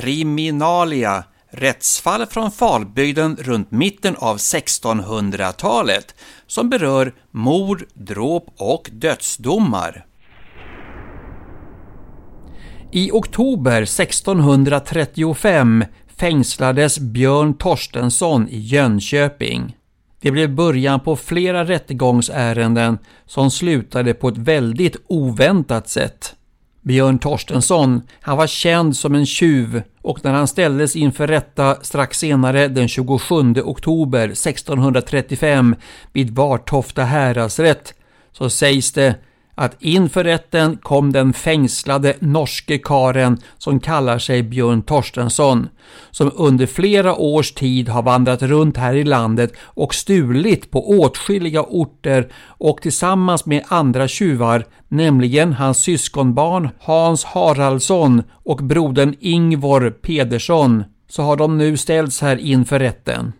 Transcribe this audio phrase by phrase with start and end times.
[0.00, 6.14] Kriminalia Rättsfall från Falbygden runt mitten av 1600-talet
[6.46, 10.06] som berör mord, dråp och dödsdomar.
[12.92, 15.84] I oktober 1635
[16.16, 19.76] fängslades Björn Torstensson i Jönköping.
[20.20, 26.36] Det blev början på flera rättegångsärenden som slutade på ett väldigt oväntat sätt.
[26.90, 32.18] Björn Torstensson, han var känd som en tjuv och när han ställdes inför rätta strax
[32.18, 35.76] senare den 27 oktober 1635
[36.12, 37.94] vid Vartofta häradsrätt
[38.32, 39.14] så sägs det
[39.60, 45.68] att inför rätten kom den fängslade norske karen som kallar sig Björn Torstensson,
[46.10, 51.62] som under flera års tid har vandrat runt här i landet och stulit på åtskilliga
[51.62, 60.84] orter och tillsammans med andra tjuvar, nämligen hans syskonbarn Hans Haraldsson och brodern Ingvor Pedersson,
[61.08, 63.32] så har de nu ställts här inför rätten.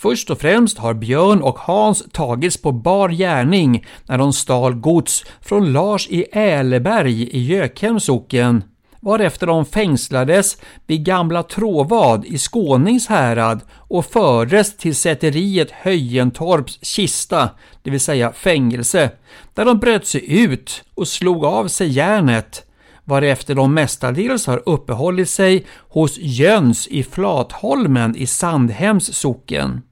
[0.00, 5.24] Först och främst har Björn och Hans tagits på bar gärning när de stal gods
[5.40, 8.64] från Lars i Äleberg i Gökhems socken,
[9.00, 17.50] varefter de fängslades vid Gamla Tråvad i Skånings härad och fördes till säteriet Höjentorps kista,
[17.82, 19.10] det vill säga fängelse,
[19.54, 22.64] där de bröt sig ut och slog av sig järnet
[23.04, 29.82] varefter de mestadels har uppehållit sig hos Jöns i Flatholmen i Sandhems socken.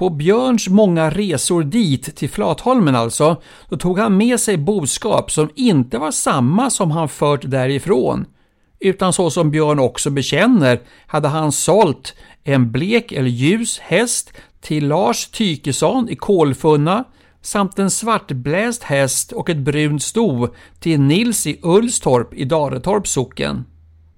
[0.00, 5.50] På Björns många resor dit, till Flatholmen alltså, då tog han med sig boskap som
[5.54, 8.26] inte var samma som han fört därifrån.
[8.78, 14.88] Utan så som Björn också bekänner hade han sålt en blek eller ljus häst till
[14.88, 17.04] Lars Tykesson i Kolfunna
[17.42, 23.64] samt en svartbläst häst och ett brunt sto till Nils i Ullstorp i Daretorps socken.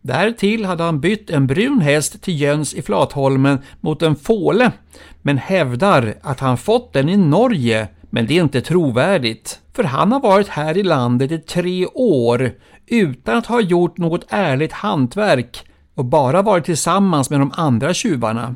[0.02, 4.72] Därtill hade han bytt en brun häst till Jöns i Flatholmen mot en fåle,
[5.22, 9.60] men hävdar att han fått den i Norge, men det är inte trovärdigt.
[9.72, 12.52] För han har varit här i landet i tre år
[12.86, 18.54] utan att ha gjort något ärligt hantverk och bara varit tillsammans med de andra tjuvarna.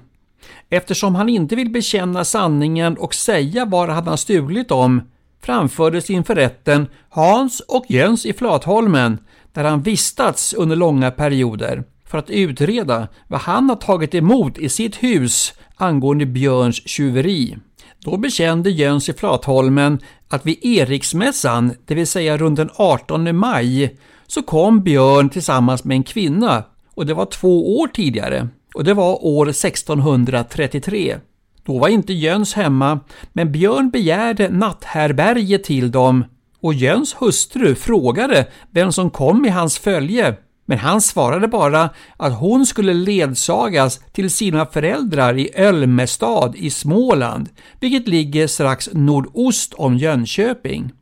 [0.71, 5.03] Eftersom han inte vill bekänna sanningen och säga vad han har stulit om
[5.43, 9.19] framfördes inför rätten Hans och Jöns i Flatholmen
[9.56, 14.69] där han vistats under långa perioder för att utreda vad han har tagit emot i
[14.69, 17.56] sitt hus angående Björns tjuveri.
[17.99, 23.99] Då bekände Jöns i Flatholmen att vid Eriksmässan, det vill säga runt den 18 maj,
[24.27, 26.65] så kom Björn tillsammans med en kvinna
[26.95, 31.16] och det var två år tidigare och det var år 1633.
[31.65, 33.00] Då var inte Jöns hemma,
[33.33, 36.25] men Björn begärde natthärbärge till dem
[36.66, 42.38] och Jöns hustru frågade vem som kom i hans följe, men han svarade bara att
[42.38, 47.49] hon skulle ledsagas till sina föräldrar i Ölmestad i Småland,
[47.81, 50.93] vilket ligger strax nordost om Jönköping.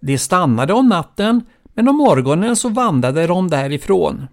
[0.00, 1.42] De stannade om natten,
[1.74, 4.26] men om morgonen så vandrade de därifrån.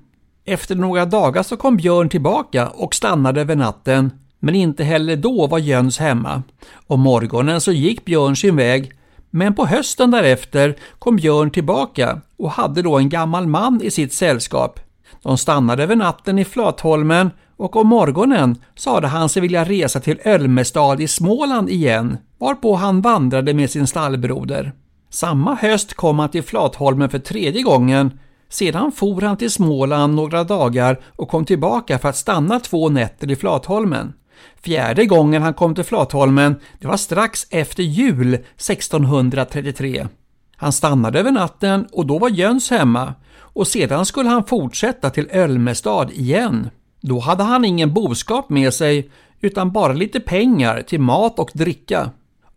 [0.45, 5.47] Efter några dagar så kom Björn tillbaka och stannade över natten, men inte heller då
[5.47, 6.43] var Jöns hemma.
[6.87, 8.91] Om morgonen så gick Björn sin väg,
[9.35, 14.13] men på hösten därefter kom Björn tillbaka och hade då en gammal man i sitt
[14.13, 14.79] sällskap.
[15.23, 20.19] De stannade över natten i Flatholmen och om morgonen sade han sig vilja resa till
[20.23, 24.73] Ölmestad i Småland igen, varpå han vandrade med sin stallbroder.
[25.09, 28.19] Samma höst kom han till Flatholmen för tredje gången
[28.49, 33.31] sedan for han till Småland några dagar och kom tillbaka för att stanna två nätter
[33.31, 34.13] i Flatholmen.
[34.61, 40.07] Fjärde gången han kom till Flatholmen, det var strax efter jul 1633.
[40.55, 45.29] Han stannade över natten och då var Jöns hemma och sedan skulle han fortsätta till
[45.31, 46.69] Ölmestad igen.
[47.01, 49.09] Då hade han ingen boskap med sig
[49.41, 52.11] utan bara lite pengar till mat och dricka.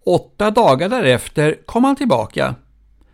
[0.06, 2.54] Åtta dagar därefter kom han tillbaka.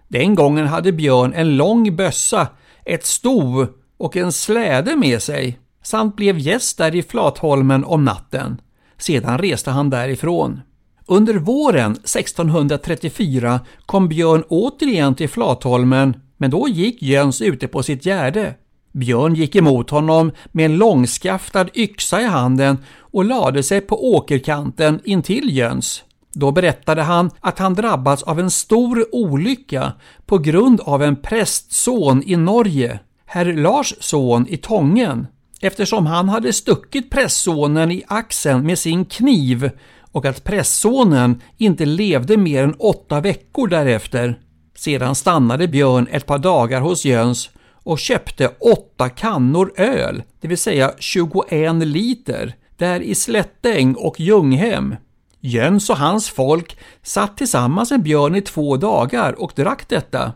[0.09, 2.49] Den gången hade Björn en lång bössa
[2.85, 3.67] ett sto
[3.99, 8.61] och en släde med sig samt blev gäst där i Flatholmen om natten.
[8.99, 10.61] Sedan reste han därifrån.
[11.07, 18.07] Under våren 1634 kom Björn återigen till Flatholmen Men då gick Jöns ute på sitt
[18.07, 18.55] gärde.
[18.93, 25.01] Björn gick emot honom med en långskaftad yxa i handen och lade sig på åkerkanten
[25.05, 26.05] intill Jöns.
[26.33, 29.93] Då berättade han att han drabbats av en stor olycka
[30.27, 35.27] på grund av en prästson i Norge, herr Lars son i Tången,
[35.61, 39.71] eftersom han hade stuckit prästsonen i axeln med sin kniv
[40.13, 44.39] och att prästsonen inte levde mer än åtta veckor därefter.
[44.77, 47.51] Sedan stannade Björn ett par dagar hos Jöns
[47.85, 54.97] och köpte åtta kannor öl, det vill säga 21 liter, där i Slättäng och Ljunghem.
[55.41, 60.33] Jöns och hans folk satt tillsammans med Björn i två dagar och drack detta.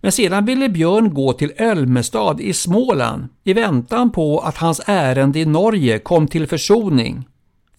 [0.00, 5.38] Men sedan ville Björn gå till Ölmestad i Småland i väntan på att hans ärende
[5.38, 7.28] i Norge kom till försoning.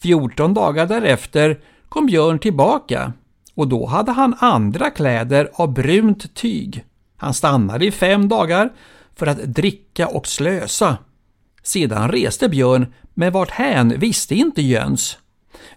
[0.01, 1.59] 14 dagar därefter
[1.89, 3.13] kom Björn tillbaka
[3.55, 6.85] och då hade han andra kläder av brunt tyg.
[7.17, 8.69] Han stannade i fem dagar
[9.15, 10.97] för att dricka och slösa.
[11.63, 15.17] Sedan reste Björn, men vart hän visste inte Jöns.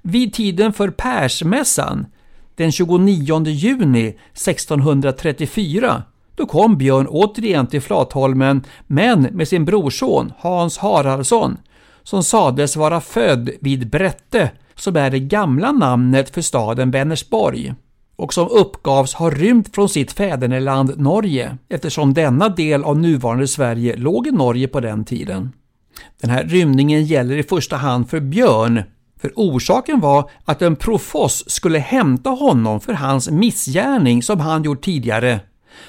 [0.03, 2.07] Vid tiden för Persmässan,
[2.55, 6.03] den 29 juni 1634,
[6.37, 11.57] då kom Björn återigen till Flatholmen, men med sin brorson Hans Haraldsson,
[12.03, 17.75] som sades vara född vid Brätte, som är det gamla namnet för staden Vänersborg
[18.17, 23.97] och som uppgavs ha rymt från sitt fäderneland Norge eftersom denna del av nuvarande Sverige
[23.97, 25.53] låg i Norge på den tiden.
[26.21, 28.83] Den här rymningen gäller i första hand för Björn,
[29.21, 34.85] för orsaken var att en profoss skulle hämta honom för hans missgärning som han gjort
[34.85, 35.41] tidigare.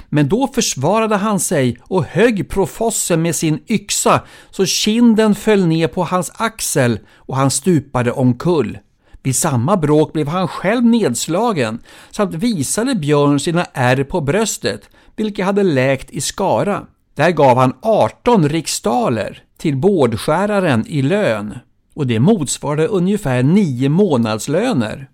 [0.10, 4.22] Men då försvarade han sig och högg profossen med sin yxa
[4.52, 8.78] så kinden föll ner på hans axel och han stupade omkull.
[9.24, 11.80] Vid samma bråk blev han själv nedslagen
[12.12, 16.86] samt visade Björn sina ärr på bröstet, vilka hade läkt i Skara.
[17.16, 21.54] Där gav han 18 riksdaler till bårdskäraren i lön
[21.96, 25.10] och det motsvarade ungefär nio månadslöner.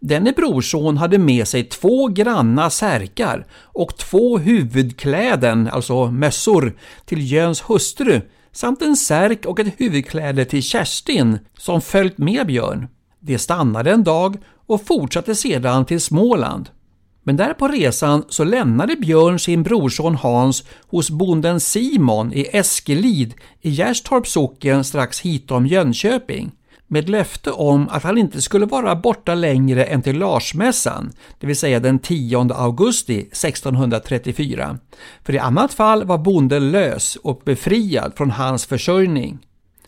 [0.00, 7.60] Denne brorson hade med sig två granna särkar och två huvudkläden, alltså mössor, till Jöns
[7.60, 8.20] hustru
[8.52, 12.88] samt en särk och ett huvudkläde till Kerstin som följt med Björn.
[13.20, 14.36] De stannade en dag
[14.66, 16.68] och fortsatte sedan till Småland.
[17.22, 23.34] Men där på resan så lämnade Björn sin brorson Hans hos bonden Simon i Eskelid
[23.60, 26.52] i Gärstorps socken strax hitom Jönköping
[26.88, 31.56] med löfte om att han inte skulle vara borta längre än till Larsmässan, det vill
[31.56, 34.78] säga den 10 augusti 1634.
[35.22, 39.38] För i annat fall var bonden lös och befriad från hans försörjning.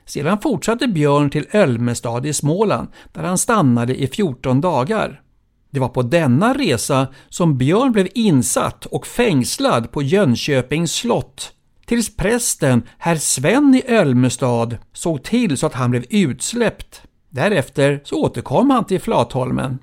[0.07, 5.21] Sedan fortsatte Björn till Ölmestad i Småland där han stannade i 14 dagar.
[5.71, 11.53] Det var på denna resa som Björn blev insatt och fängslad på Jönköpings slott
[11.91, 17.03] tills prästen herr Sven i Ölmestad såg till så att han blev utsläppt.
[17.31, 19.79] Därefter så återkom han till Flatholmen.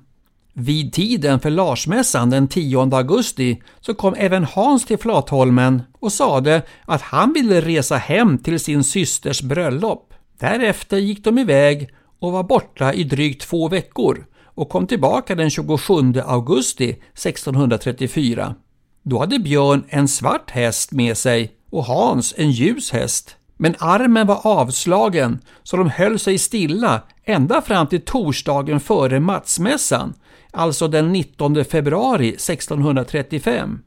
[0.52, 6.62] Vid tiden för Larsmässan den 10 augusti så kom även Hans till Flatholmen och sade
[6.84, 10.14] att han ville resa hem till sin systers bröllop.
[10.40, 15.50] Därefter gick de iväg och var borta i drygt två veckor och kom tillbaka den
[15.50, 15.94] 27
[16.26, 18.54] augusti 1634.
[19.02, 23.36] Då hade Björn en svart häst med sig och Hans en ljus häst.
[23.56, 30.14] Men armen var avslagen så de höll sig stilla ända fram till torsdagen före Matsmässan,
[30.50, 33.78] alltså den 19 februari 1635.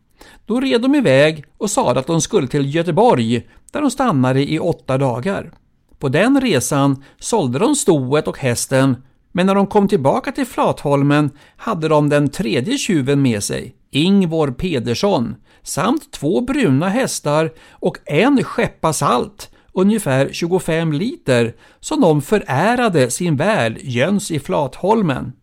[0.46, 4.60] Då red de iväg och sade att de skulle till Göteborg där de stannade i
[4.60, 5.52] åtta dagar.
[6.00, 8.96] På den resan sålde de stoet och hästen,
[9.32, 14.52] men när de kom tillbaka till Flatholmen hade de den tredje tjuven med sig, Ingvor
[14.52, 23.12] Pedersson, samt två bruna hästar och en skeppa salt, ungefär 25 liter, som de förärade
[23.12, 25.34] sin värd Jöns i Flatholmen.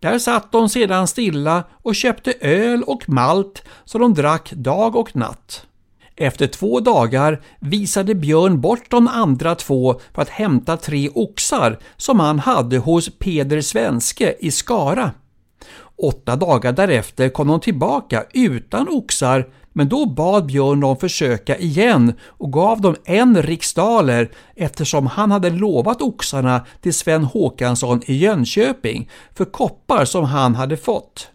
[0.00, 5.16] Där satt de sedan stilla och köpte öl och malt som de drack dag och
[5.16, 5.66] natt.
[6.16, 12.20] Efter två dagar visade Björn bort de andra två för att hämta tre oxar som
[12.20, 15.10] han hade hos Peder Svenske i Skara.
[15.96, 22.14] Åtta dagar därefter kom de tillbaka utan oxar men då bad Björn dem försöka igen
[22.22, 29.10] och gav dem en riksdaler eftersom han hade lovat oxarna till Sven Håkansson i Jönköping
[29.34, 31.30] för koppar som han hade fått.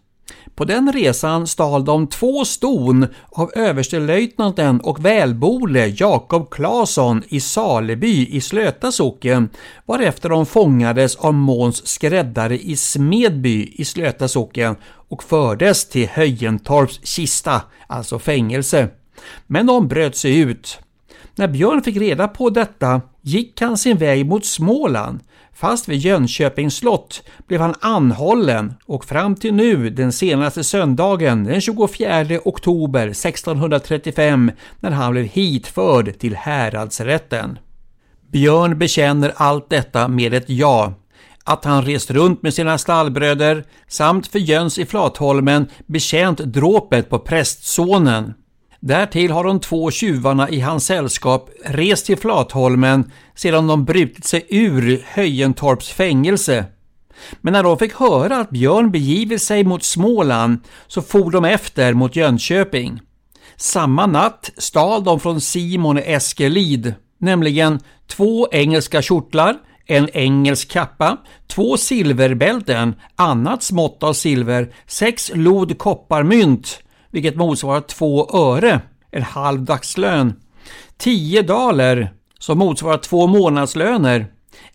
[0.60, 8.26] På den resan stal de två ston av överstelöjtnanten och välbole Jakob Claesson i Saleby
[8.26, 9.48] i Slöta socken,
[9.86, 14.76] varefter de fångades av Måns skräddare i Smedby i Slöta socken
[15.08, 18.88] och fördes till Höjentorps kista, alltså fängelse.
[19.46, 20.78] Men de bröt sig ut.
[21.34, 25.20] När Björn fick reda på detta gick han sin väg mot Småland.
[25.60, 31.60] Fast vid Jönköpings slott blev han anhållen och fram till nu, den senaste söndagen, den
[31.60, 37.58] 24 oktober 1635, när han blev hitförd till häradsrätten.
[38.32, 40.94] Björn bekänner allt detta med ett ja.
[41.44, 47.18] Att han rest runt med sina stallbröder samt för Jöns i Flatholmen bekänt dråpet på
[47.18, 48.34] prästsonen.
[48.80, 54.46] Därtill har de två tjuvarna i hans sällskap rest till Flatholmen sedan de brutit sig
[54.48, 56.64] ur Höjentorps fängelse.
[57.40, 61.94] Men när de fick höra att Björn begivit sig mot Småland så for de efter
[61.94, 63.00] mot Jönköping.
[63.56, 69.56] Samma natt stal de från Simon i Eskelid, nämligen två engelska kjortlar,
[69.86, 71.16] en engelsk kappa,
[71.48, 79.62] två silverbälten, annat smått av silver, sex lod kopparmynt, vilket motsvarar två öre, en halv
[79.62, 80.34] dagslön,
[80.96, 84.26] tio daler, som motsvarar två månadslöner,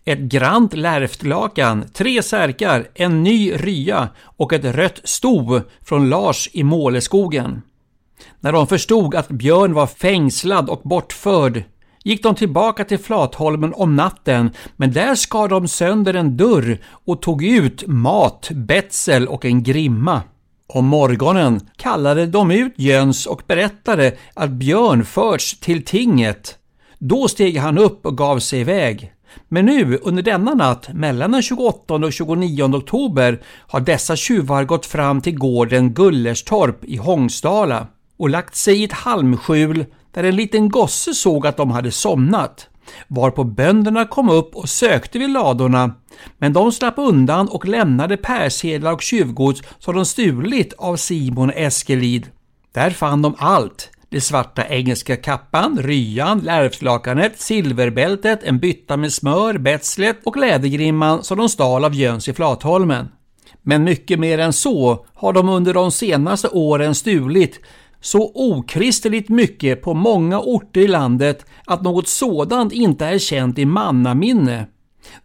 [0.04, 6.62] ett grant lärftlakan, tre särkar, en ny rya och ett rött sto från Lars i
[6.62, 7.62] Måleskogen.
[8.40, 11.62] När de förstod att Björn var fängslad och bortförd
[12.04, 17.22] gick de tillbaka till Flatholmen om natten, men där skar de sönder en dörr och
[17.22, 20.22] tog ut mat, betsel och en grimma.
[20.68, 26.58] Om morgonen kallade de ut Jöns och berättade att Björn förts till tinget.
[26.98, 29.12] Då steg han upp och gav sig iväg.
[29.48, 34.86] Men nu under denna natt mellan den 28 och 29 oktober har dessa tjuvar gått
[34.86, 40.68] fram till gården Gullerstorp i Hångsdala och lagt sig i ett halmskjul där en liten
[40.68, 42.68] gosse såg att de hade somnat.
[43.08, 45.94] Varpå bönderna kom upp och sökte vid ladorna,
[46.38, 52.26] men de slapp undan och lämnade persedlar och tjuvgods som de stulit av Simon Eskelid.
[52.72, 53.90] Där fann de allt.
[54.08, 61.38] Det svarta engelska kappan, ryan, lärvslakanet, silverbältet, en bytta med smör, betslet och lädergrimman som
[61.38, 63.08] de stal av Jöns i Flatholmen.
[63.62, 67.60] Men mycket mer än så har de under de senaste åren stulit
[68.06, 73.64] så okristeligt mycket på många orter i landet att något sådant inte är känt i
[73.64, 74.66] mannaminne.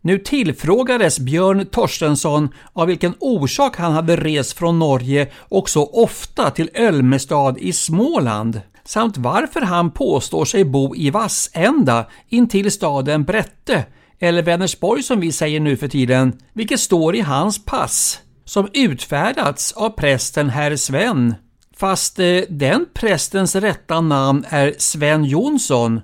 [0.01, 6.49] Nu tillfrågades Björn Torstensson av vilken orsak han hade rest från Norge och så ofta
[6.49, 13.85] till Ölmestad i Småland samt varför han påstår sig bo i Vassända intill staden Brätte
[14.19, 19.71] eller Vänersborg som vi säger nu för tiden, vilket står i hans pass som utfärdats
[19.71, 21.35] av prästen herr Sven
[21.81, 26.01] Fast eh, den prästens rätta namn är Sven Jonsson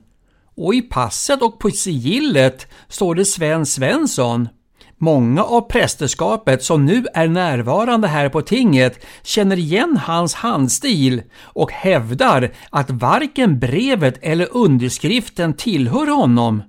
[0.56, 4.50] och i passet och på sigillet står det Sven Svensson.
[4.98, 11.72] Många av prästerskapet som nu är närvarande här på tinget känner igen hans handstil och
[11.72, 16.64] hävdar att varken brevet eller underskriften tillhör honom.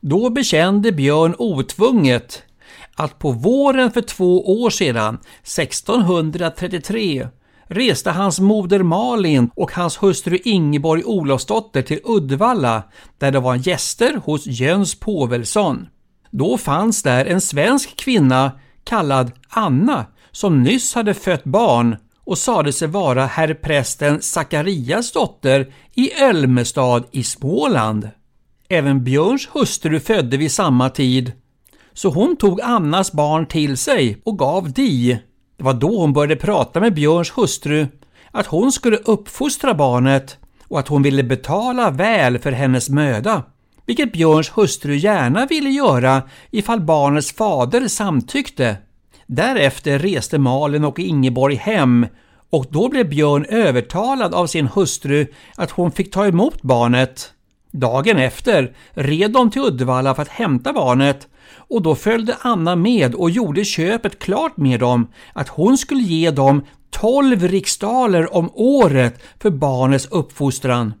[0.00, 2.42] Då bekände Björn otvunget
[2.94, 7.28] att på våren för två år sedan, 1633,
[7.68, 12.82] reste hans moder Malin och hans hustru Ingeborg Olofsdotter till Uddevalla
[13.18, 15.86] där de var gäster hos Jöns Påvelsson.
[16.30, 18.52] Då fanns där en svensk kvinna
[18.84, 25.72] kallad Anna som nyss hade fött barn och sade sig vara herr prästen Sakarias dotter
[25.94, 28.10] i Ölmestad i Småland.
[28.68, 31.32] Även Björns hustru födde vid samma tid,
[31.92, 35.18] så hon tog Annas barn till sig och gav di
[35.58, 37.86] det var då hon började prata med Björns hustru
[38.30, 40.38] att hon skulle uppfostra barnet
[40.68, 43.42] och att hon ville betala väl för hennes möda,
[43.86, 48.76] vilket Björns hustru gärna ville göra ifall barnets fader samtyckte.
[49.26, 52.06] Därefter reste Malin och Ingeborg hem
[52.50, 57.32] och då blev Björn övertalad av sin hustru att hon fick ta emot barnet.
[57.70, 63.14] Dagen efter red de till Uddevalla för att hämta barnet och då följde Anna med
[63.14, 69.22] och gjorde köpet klart med dem att hon skulle ge dem 12 riksdaler om året
[69.40, 70.94] för barnets uppfostran.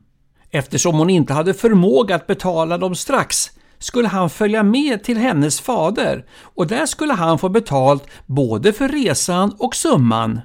[0.50, 5.60] Eftersom hon inte hade förmåga att betala dem strax skulle han följa med till hennes
[5.60, 10.40] fader och där skulle han få betalt både för resan och summan.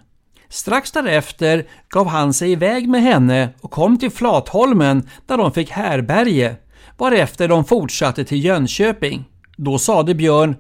[0.50, 5.70] Strax därefter gav han sig iväg med henne och kom till Flatholmen där de fick
[5.70, 6.56] härberge,
[6.98, 9.26] varefter de fortsatte till Jönköping.
[9.58, 10.56] Då sade Björn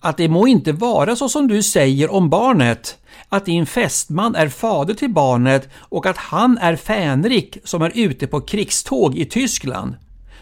[0.00, 2.98] att det må inte vara så som du säger om barnet,
[3.28, 8.26] att din fästman är fader till barnet och att han är Fänrik som är ute
[8.26, 9.94] på krigståg i Tyskland.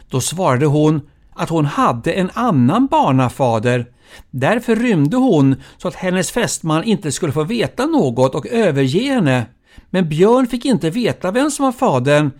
[0.08, 1.00] Då svarade hon
[1.34, 3.86] att hon hade en annan barnafader.
[4.30, 9.46] Därför rymde hon så att hennes fästman inte skulle få veta något och överge henne.
[9.90, 12.30] Men Björn fick inte veta vem som var fadern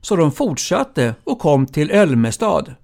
[0.00, 2.74] Så de fortsatte och kom till Ölmestad.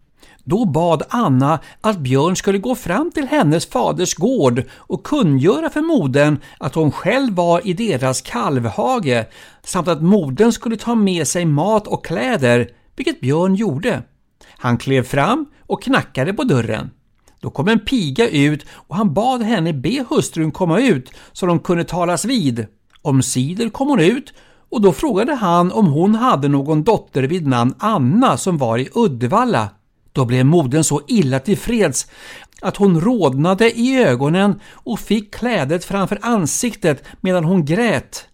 [0.45, 5.81] Då bad Anna att Björn skulle gå fram till hennes faders gård och kungöra för
[5.81, 9.25] modern att hon själv var i deras kalvhage
[9.65, 14.03] samt att modern skulle ta med sig mat och kläder, vilket Björn gjorde.
[14.49, 16.91] Han klev fram och knackade på dörren.
[17.41, 21.59] Då kom en piga ut och han bad henne be hustrun komma ut så de
[21.59, 22.67] kunde talas vid.
[23.03, 24.33] Omsider kom hon ut
[24.71, 28.89] och då frågade han om hon hade någon dotter vid namn Anna som var i
[28.95, 29.69] Uddevalla.
[30.15, 32.07] Då blev modern så illa tillfreds
[32.61, 38.29] att hon rodnade i ögonen och fick klädet framför ansiktet medan hon grät.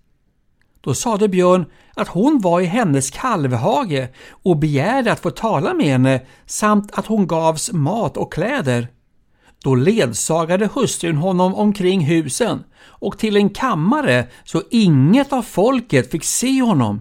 [0.81, 5.87] Då sade Björn att hon var i hennes kalvhage och begärde att få tala med
[5.87, 8.89] henne samt att hon gavs mat och kläder.
[9.65, 16.25] Då ledsagade hustrun honom omkring husen och till en kammare så inget av folket fick
[16.25, 17.01] se honom.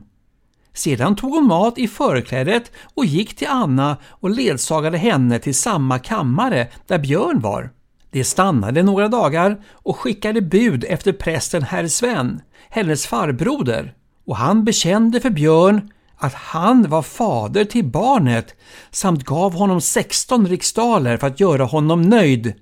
[0.73, 5.99] Sedan tog hon mat i förklädet och gick till Anna och ledsagade henne till samma
[5.99, 7.71] kammare där Björn var.
[8.11, 13.93] De stannade några dagar och skickade bud efter prästen herr Sven, hennes farbroder,
[14.25, 18.55] och han bekände för Björn att han var fader till barnet
[18.91, 22.53] samt gav honom 16 riksdaler för att göra honom nöjd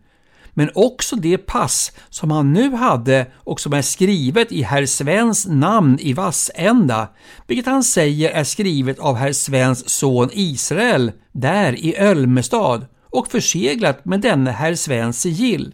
[0.58, 5.48] men också det pass som han nu hade och som är skrivet i herr Svens
[5.48, 7.08] namn i Vassända,
[7.48, 14.06] vilket han säger är skrivet av herr Svens son Israel där i Ölmestad och förseglat
[14.06, 15.74] med denne herr Svens sigill.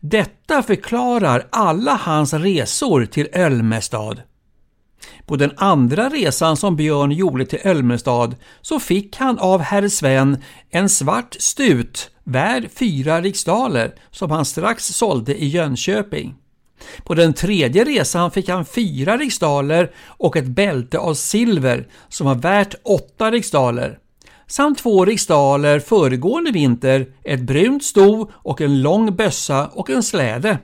[0.00, 4.22] Detta förklarar alla hans resor till Ölmestad.
[5.26, 10.42] På den andra resan som Björn gjorde till Ölmestad så fick han av herr Sven
[10.70, 16.34] en svart stut värd fyra riksdaler som han strax sålde i Jönköping.
[17.04, 22.34] På den tredje resan fick han fyra riksdaler och ett bälte av silver som var
[22.34, 23.98] värt åtta riksdaler
[24.46, 30.58] samt två riksdaler föregående vinter, ett brunt sto och en lång bössa och en släde.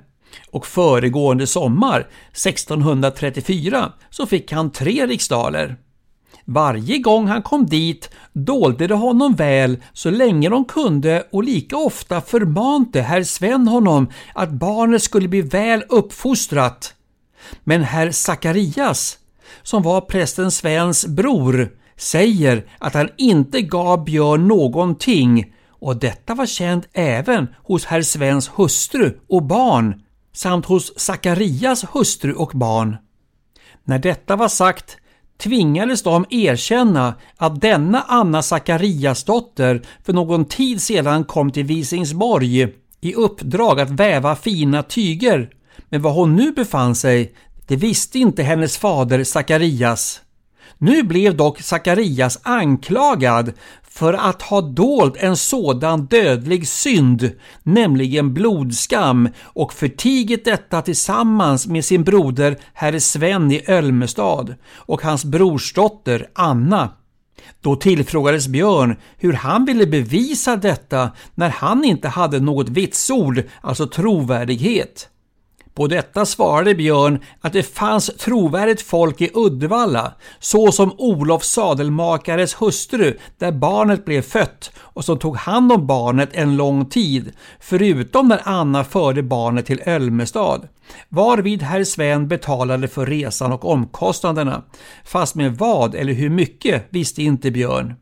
[0.51, 5.77] Och föregående sommar, 1634, så fick han tre riksdaler.
[6.45, 11.77] Varje gång han kom dit dolde de honom väl så länge de kunde och lika
[11.77, 16.95] ofta förmante herr Sven honom att barnet skulle bli väl uppfostrat.
[17.65, 19.19] Men herr Sakarias,
[19.63, 26.47] som var prästen Svens bror, säger att han inte gav Björn någonting och detta var
[26.47, 30.03] känt även hos herr Svens hustru och barn
[30.33, 32.97] samt hos Sakarias hustru och barn.
[33.85, 34.97] När detta var sagt
[35.43, 42.69] tvingades de erkänna att denna Anna Zachariasdotter för någon tid sedan kom till Visingsborg
[43.01, 45.51] i uppdrag att väva fina tyger.
[45.89, 47.33] Men var hon nu befann sig,
[47.67, 50.21] det visste inte hennes fader Sakarias.
[50.79, 53.53] Nu blev dock Sakarias anklagad
[53.95, 57.31] för att ha dolt en sådan dödlig synd,
[57.63, 65.25] nämligen blodskam, och förtigit detta tillsammans med sin broder herr Sven i Ölmestad och hans
[65.25, 66.91] brorsdotter Anna.
[67.61, 73.87] Då tillfrågades Björn hur han ville bevisa detta när han inte hade något vitsord, alltså
[73.87, 75.09] trovärdighet.
[75.75, 83.19] På detta svarade Björn att det fanns trovärdigt folk i Uddevalla, såsom Olof sadelmakares hustru,
[83.39, 88.41] där barnet blev fött och som tog hand om barnet en lång tid, förutom när
[88.45, 90.69] Anna förde barnet till Ölmestad,
[91.09, 94.63] varvid herr Sven betalade för resan och omkostnaderna,
[95.05, 97.95] fast med vad eller hur mycket visste inte Björn.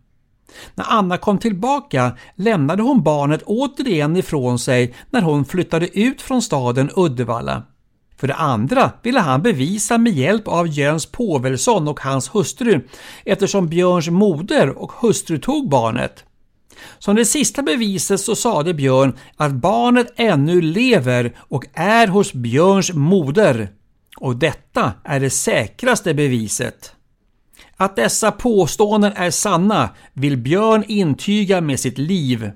[0.74, 6.42] När Anna kom tillbaka lämnade hon barnet återigen ifrån sig när hon flyttade ut från
[6.42, 7.62] staden Uddevalla.
[8.20, 12.88] För det andra ville han bevisa med hjälp av Jöns Påvelsson och hans hustru
[13.24, 16.24] eftersom Björns moder och hustru tog barnet.
[16.98, 22.92] Som det sista beviset så sade Björn att barnet ännu lever och är hos Björns
[22.92, 23.68] moder.
[24.16, 26.94] Och detta är det säkraste beviset.
[27.81, 32.51] Att dessa påståenden är sanna vill Björn intyga med sitt liv.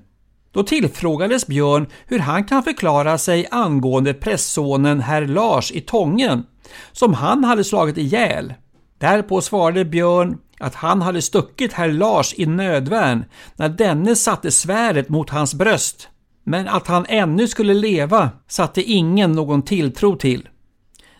[0.51, 6.43] Då tillfrågades Björn hur han kan förklara sig angående prästsonen herr Lars i Tången,
[6.91, 8.53] som han hade slagit ihjäl.
[8.97, 15.09] Därpå svarade Björn att han hade stuckit herr Lars i nödvärn när denne satte svärdet
[15.09, 16.09] mot hans bröst,
[16.43, 20.47] men att han ännu skulle leva satte ingen någon tilltro till.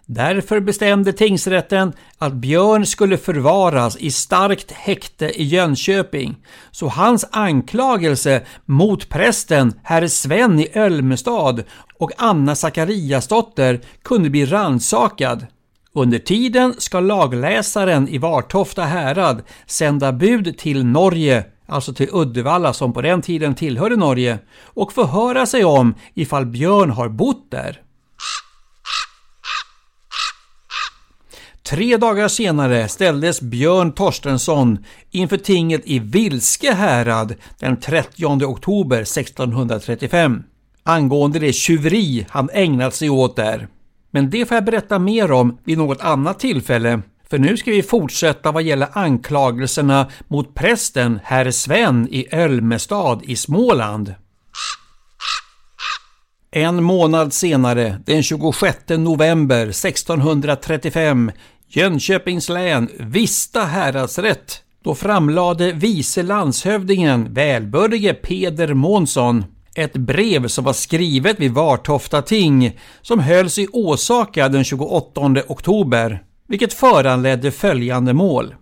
[0.08, 6.36] Därför bestämde tingsrätten att Björn skulle förvaras i starkt häkte i Jönköping,
[6.72, 11.63] så hans anklagelse mot prästen herr Sven i Ölmestad
[12.00, 15.46] och Anna Sakariasdotter kunde bli ransakad.
[15.94, 22.94] Under tiden ska lagläsaren i Vartofta härad sända bud till Norge, alltså till Uddevalla som
[22.94, 27.85] på den tiden tillhörde Norge, och förhöra sig om ifall Björn har bott där.
[31.69, 34.78] Tre dagar senare ställdes Björn Torstensson
[35.12, 40.43] inför tinget i Vilske härad den 30 oktober 1635
[40.84, 43.67] angående det tjuveri han ägnat sig åt där.
[44.12, 47.01] Men det får jag berätta mer om vid något annat tillfälle.
[47.30, 53.36] För nu ska vi fortsätta vad gäller anklagelserna mot prästen herr Sven i Ölmestad i
[53.36, 54.15] Småland.
[56.58, 61.32] En månad senare, den 26 november 1635,
[61.75, 70.73] Jönköpings län, Vista häradsrätt, då framlade vice landshövdingen välbördige Peder Månsson ett brev som var
[70.73, 78.55] skrivet vid Vartofta ting som hölls i Åsaka den 28 oktober, vilket föranledde följande mål.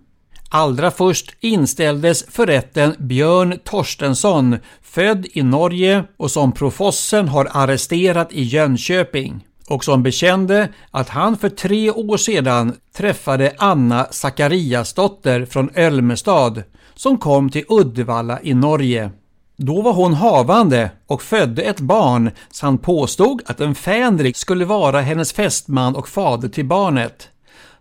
[0.50, 8.32] Allra först inställdes för rätten Björn Torstensson, född i Norge och som profossen har arresterat
[8.32, 15.70] i Jönköping och som bekände att han för tre år sedan träffade Anna Sakariasdotter från
[15.76, 16.64] Ölmestad
[16.96, 19.12] som kom till Uddevalla i Norge.
[19.58, 24.66] Då var hon havande och födde ett barn så han påstod att en fänrik skulle
[24.66, 27.30] vara hennes fästman och fader till barnet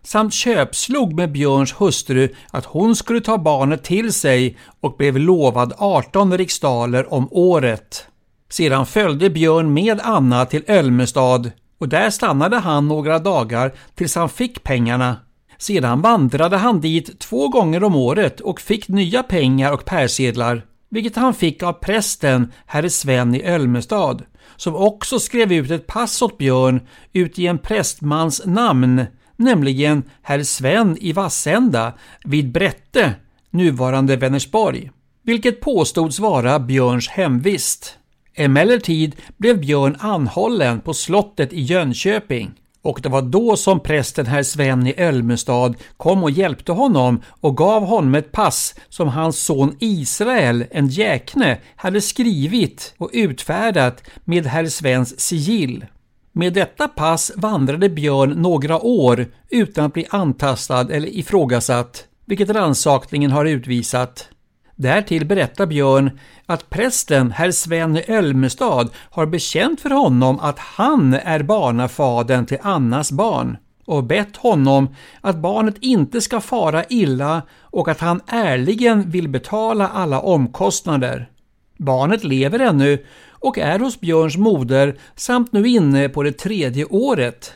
[0.03, 5.73] samt köpslog med Björns hustru att hon skulle ta barnet till sig och blev lovad
[5.77, 8.07] 18 riksdaler om året.
[8.49, 14.29] Sedan följde Björn med Anna till Ölmestad och där stannade han några dagar tills han
[14.29, 15.15] fick pengarna.
[15.57, 21.15] Sedan vandrade han dit två gånger om året och fick nya pengar och persedlar vilket
[21.15, 24.23] han fick av prästen herr Sven i Ölmestad,
[24.55, 26.81] som också skrev ut ett pass åt Björn
[27.13, 29.05] ut i en prästmans namn,
[29.35, 33.13] nämligen herr Sven i Vassända vid Brätte,
[33.49, 34.91] nuvarande Vänersborg,
[35.23, 37.97] vilket påstods vara Björns hemvist.
[38.35, 42.51] Emellertid blev Björn anhållen på slottet i Jönköping
[42.83, 47.57] och det var då som prästen herr Sven i Ölmestad kom och hjälpte honom och
[47.57, 54.45] gav honom ett pass som hans son Israel, en jäkne, hade skrivit och utfärdat med
[54.45, 55.85] herr Svens sigill.
[56.31, 63.31] Med detta pass vandrade Björn några år utan att bli antastad eller ifrågasatt, vilket rannsakningen
[63.31, 64.29] har utvisat.
[64.75, 71.43] Därtill berättar Björn att prästen, herr Sven Ölmestad, har bekänt för honom att han är
[71.43, 77.99] barnafadern till Annas barn och bett honom att barnet inte ska fara illa och att
[77.99, 81.29] han ärligen vill betala alla omkostnader.
[81.77, 87.53] Barnet lever ännu och är hos Björns moder samt nu inne på det tredje året.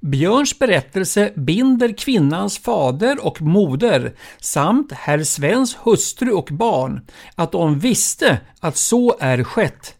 [0.00, 7.00] Björns berättelse binder kvinnans fader och moder samt herr Svens hustru och barn
[7.34, 9.94] att de visste att så är skett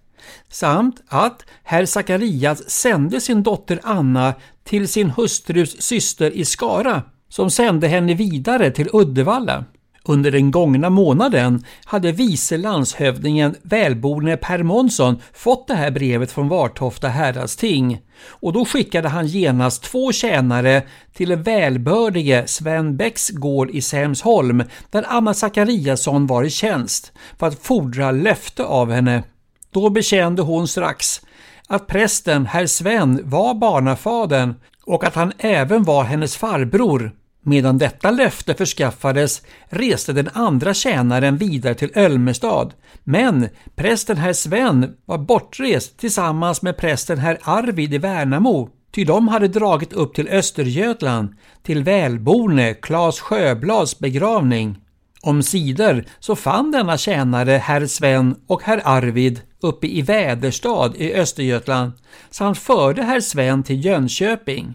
[0.48, 4.34] samt att herr Sakarias sände sin dotter Anna
[4.64, 9.64] till sin hustrus syster i Skara som sände henne vidare till Uddevalla.
[10.04, 16.48] Under den gångna månaden hade vice landshövdingen välborne Per Månsson fått det här brevet från
[16.48, 20.82] Vartofta häradsting och då skickade han genast två tjänare
[21.14, 27.46] till den välbördige Sven Bäcks gård i Sämsholm där Anna Sakariasson var i tjänst för
[27.46, 29.22] att fordra löfte av henne.
[29.70, 31.20] Då bekände hon strax
[31.68, 38.10] att prästen herr Sven var barnafadern och att han även var hennes farbror Medan detta
[38.10, 42.74] löfte förskaffades reste den andra tjänaren vidare till Ölmestad,
[43.04, 49.28] men prästen herr Sven var bortrest tillsammans med prästen herr Arvid i Värnamo, ty de
[49.28, 54.78] hade dragit upp till Östergötland till välborne Claes Sjöblads begravning.
[55.22, 61.14] Om sidor så fann denna tjänare herr Sven och herr Arvid uppe i Väderstad i
[61.14, 61.92] Östergötland
[62.30, 64.74] samt förde herr Sven till Jönköping.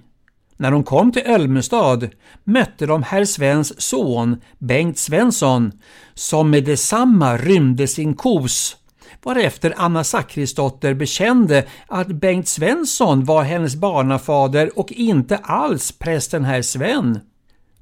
[0.57, 2.09] När de kom till Ölmestad
[2.43, 5.71] mötte de herr Svens son Bengt Svensson
[6.13, 8.77] som med detsamma rymde sin kos
[9.25, 16.61] varefter Anna Sakrisdotter bekände att Bengt Svensson var hennes barnafader och inte alls prästen herr
[16.61, 17.19] Sven.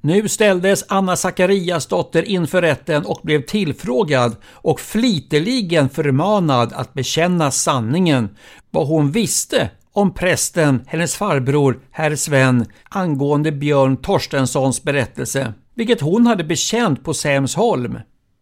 [0.01, 7.51] Nu ställdes Anna Zacharias dotter inför rätten och blev tillfrågad och fliteligen förmanad att bekänna
[7.51, 8.29] sanningen,
[8.71, 16.27] vad hon visste om prästen, hennes farbror, herr Sven, angående Björn Torstenssons berättelse, vilket hon
[16.27, 17.99] hade bekänt på Sämsholm.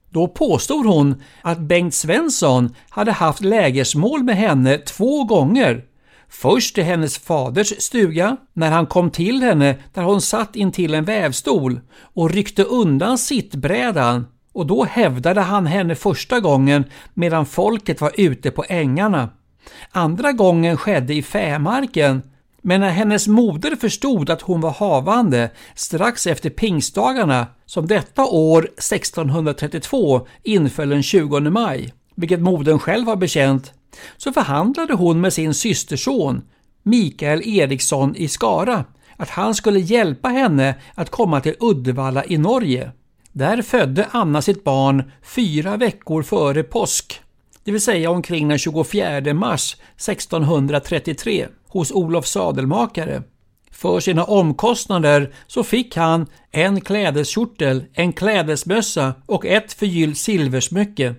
[0.10, 5.84] Då påstod hon att Bengt Svensson hade haft lägersmål med henne två gånger.
[6.30, 11.06] Först i hennes faders stuga, när han kom till henne där hon satt intill en
[11.06, 16.84] vävstol och ryckte undan sittbrädan och då hävdade han henne första gången
[17.14, 19.30] medan folket var ute på ängarna.
[19.92, 22.22] Andra gången skedde i fämarken,
[22.62, 28.64] men när hennes moder förstod att hon var havande strax efter pingstdagarna, som detta år
[28.64, 33.74] 1632 inföll den 20 maj, vilket modern själv har bekänt,
[34.18, 36.42] så förhandlade hon med sin systerson
[36.84, 38.86] Mikael Eriksson i Skara
[39.18, 42.92] att han skulle hjälpa henne att komma till Uddevalla i Norge.
[43.32, 47.22] Där födde Anna sitt barn fyra veckor före påsk,
[47.64, 53.24] det vill säga omkring den 24 mars 1633 hos Olof Sadelmakare.
[53.72, 61.16] För sina omkostnader så fick han en klädeskjortel, en klädesmössa och ett förgyllt silversmycke.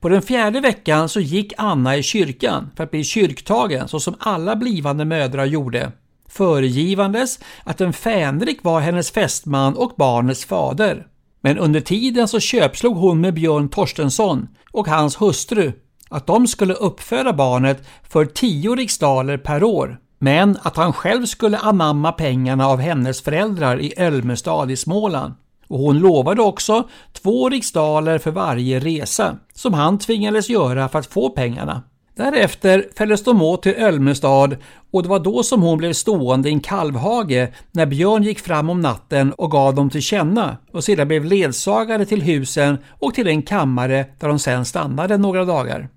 [0.00, 4.14] På den fjärde veckan så gick Anna i kyrkan för att bli kyrktagen så som
[4.18, 5.92] alla blivande mödrar gjorde.
[6.28, 11.06] Föregivandes att en fänrik var hennes fästman och barnets fader.
[11.42, 15.72] Men under tiden så köpslog hon med Björn Torstensson och hans hustru
[16.08, 19.98] att de skulle uppföda barnet för 10 riksdaler per år.
[20.18, 25.34] Men att han själv skulle anamma pengarna av hennes föräldrar i Ölmestad i Småland.
[25.68, 31.06] Och hon lovade också två riksdaler för varje resa som han tvingades göra för att
[31.06, 31.82] få pengarna.
[32.14, 34.56] Därefter fälldes de åt till Ölmestad
[34.90, 38.70] och det var då som hon blev stående i en kalvhage när Björn gick fram
[38.70, 43.28] om natten och gav dem till känna och sedan blev ledsagare till husen och till
[43.28, 45.88] en kammare där de sedan stannade några dagar.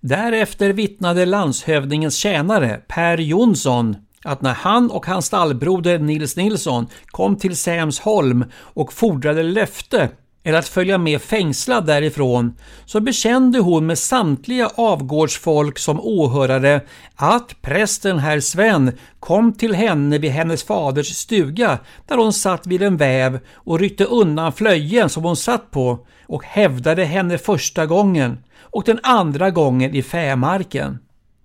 [0.00, 7.36] Därefter vittnade landshövdingens tjänare Per Jonsson att när han och hans stallbroder Nils Nilsson kom
[7.36, 10.08] till Sämsholm och fordrade löfte
[10.44, 12.54] eller att följa med fängslad därifrån
[12.84, 16.80] så bekände hon med samtliga avgårdsfolk som åhörare
[17.16, 21.78] att prästen herr Sven kom till henne vid hennes faders stuga
[22.08, 26.44] där hon satt vid en väv och ryckte undan flöjen som hon satt på och
[26.44, 30.98] hävdade henne första gången och den andra gången i fämarken.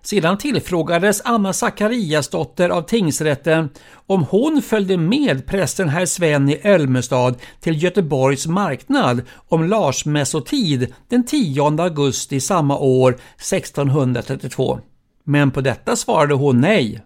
[0.10, 3.70] Sedan tillfrågades Anna Zachariasdotter av tingsrätten
[4.08, 11.26] om hon följde med prästen herr Sven i Ölmestad till Göteborgs marknad om Larsmässotid den
[11.26, 14.80] 10 augusti samma år 1632.
[15.24, 17.02] Men på detta svarade hon nej.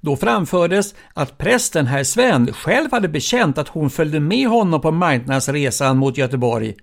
[0.00, 4.90] Då framfördes att prästen herr Sven själv hade bekänt att hon följde med honom på
[4.90, 6.74] marknadsresan mot Göteborg,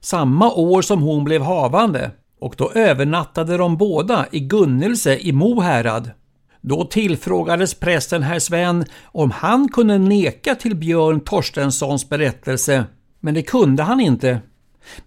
[0.00, 6.10] samma år som hon blev havande och då övernattade de båda i Gunnelse i Mohärad.
[6.60, 12.84] Då tillfrågades prästen herr Sven om han kunde neka till Björn Torstenssons berättelse,
[13.20, 14.40] men det kunde han inte.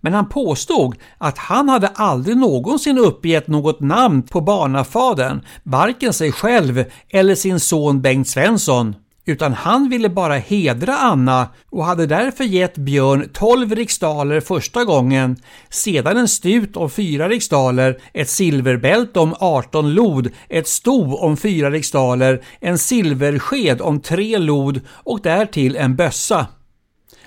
[0.02, 6.32] Men han påstod att han hade aldrig någonsin uppgett något namn på barnafadern, varken sig
[6.32, 12.44] själv eller sin son Bengt Svensson utan han ville bara hedra Anna och hade därför
[12.44, 15.36] gett Björn 12 riksdaler första gången,
[15.70, 21.72] sedan en stut om 4 riksdaler, ett silverbälte om 18 lod, ett sto om 4
[21.72, 26.48] riksdaler, en silversked om 3 lod och därtill en bössa.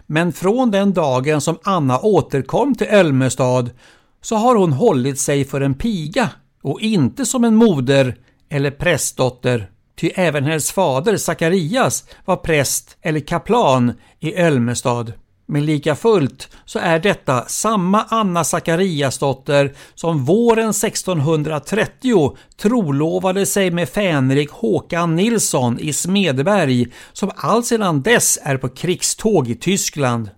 [0.06, 3.70] Men från den dagen som Anna återkom till Ölmestad
[4.22, 6.30] så har hon hållit sig för en piga
[6.62, 8.16] och inte som en moder
[8.48, 9.70] eller prästdotter.
[9.96, 15.12] Ty även hennes fader Sakarias var präst eller kaplan i Ölmestad.
[15.46, 23.88] Men lika fullt så är detta samma Anna Sakariasdotter som våren 1630 trolovade sig med
[23.88, 30.30] fänrik Håkan Nilsson i Smedberg som alltsedan dess är på krigståg i Tyskland.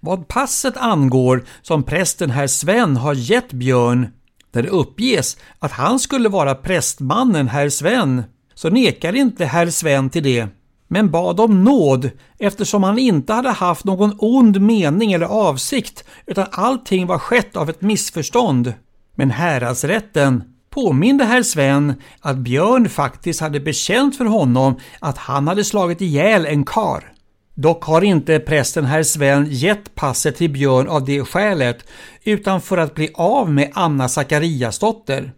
[0.00, 4.08] Vad passet angår som prästen herr Sven har gett Björn,
[4.50, 8.22] där det uppges att han skulle vara prästmannen herr Sven,
[8.58, 10.48] så nekade inte herr Sven till det,
[10.88, 16.46] men bad om nåd eftersom han inte hade haft någon ond mening eller avsikt utan
[16.50, 18.72] allting var skett av ett missförstånd.
[19.14, 25.64] Men häradsrätten påminde herr Sven att Björn faktiskt hade bekänt för honom att han hade
[25.64, 27.12] slagit ihjäl en kar.
[27.54, 31.84] Dock har inte prästen herr Sven gett passet till Björn av det skälet
[32.24, 35.32] utan för att bli av med Anna Sakariasdotter.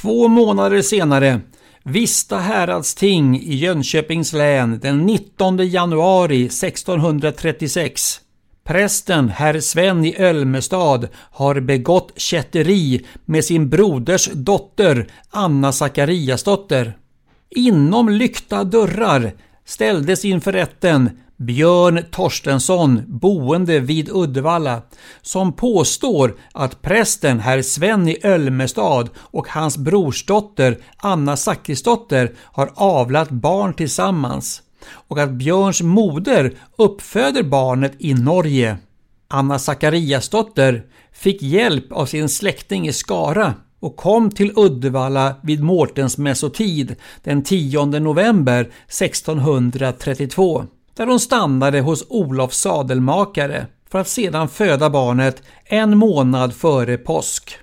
[0.00, 1.40] Två månader senare,
[1.84, 8.20] Vista häradsting i Jönköpings län den 19 januari 1636.
[8.64, 16.96] Prästen herr Sven i Ölmestad har begått kätteri med sin broders dotter Anna Sakariasdotter.
[17.50, 19.32] Inom lyckta dörrar
[19.64, 24.82] ställdes inför rätten Björn Torstensson, boende vid Uddevalla,
[25.22, 33.30] som påstår att prästen herr Sven i Ölmestad och hans brorsdotter Anna Zackrisdotter har avlat
[33.30, 38.76] barn tillsammans och att Björns moder uppföder barnet i Norge.
[39.28, 46.96] Anna Zachariasdotter fick hjälp av sin släkting i Skara och kom till Uddevalla vid Mårtensmässotid
[47.22, 50.66] den 10 november 1632
[50.98, 57.56] där hon stannade hos Olof sadelmakare för att sedan föda barnet en månad före påsk.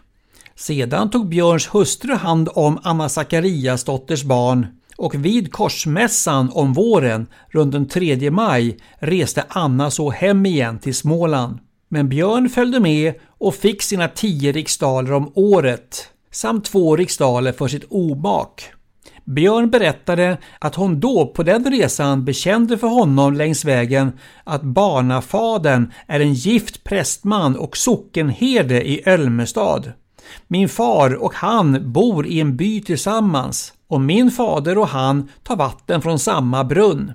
[0.55, 4.67] Sedan tog Björns hustru hand om Anna Zachariasdotters barn
[4.97, 10.95] och vid korsmässan om våren runt den 3 maj reste Anna så hem igen till
[10.95, 11.59] Småland.
[11.89, 17.67] Men Björn följde med och fick sina tio riksdaler om året samt två riksdaler för
[17.67, 18.63] sitt omak.
[19.25, 24.11] Björn berättade att hon då på den resan bekände för honom längs vägen
[24.43, 29.91] att barnafadern är en gift prästman och sockenherde i Ölmestad.
[30.47, 35.55] Min far och han bor i en by tillsammans och min fader och han tar
[35.55, 37.11] vatten från samma brunn.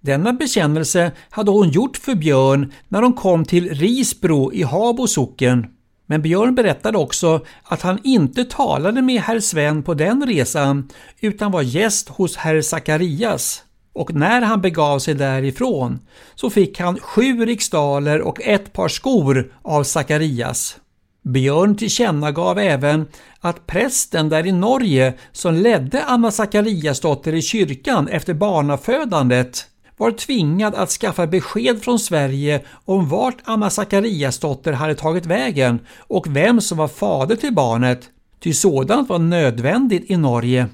[0.00, 5.66] Denna bekännelse hade hon gjort för Björn när hon kom till Risbro i Habo socken.
[6.12, 10.88] Men Björn berättade också att han inte talade med herr Sven på den resan
[11.20, 13.62] utan var gäst hos herr Sakarias.
[13.92, 15.98] Och när han begav sig därifrån
[16.34, 20.76] så fick han sju riksdaler och ett par skor av Sakarias.
[21.24, 23.06] Björn tillkännagav även
[23.40, 29.66] att prästen där i Norge som ledde Anna Sakariasdotter i kyrkan efter barnafödandet
[30.02, 36.36] var tvingad att skaffa besked från Sverige om vart Anna Zachariasdotter hade tagit vägen och
[36.36, 38.00] vem som var fader till barnet,
[38.40, 40.68] ty sådant var nödvändigt i Norge.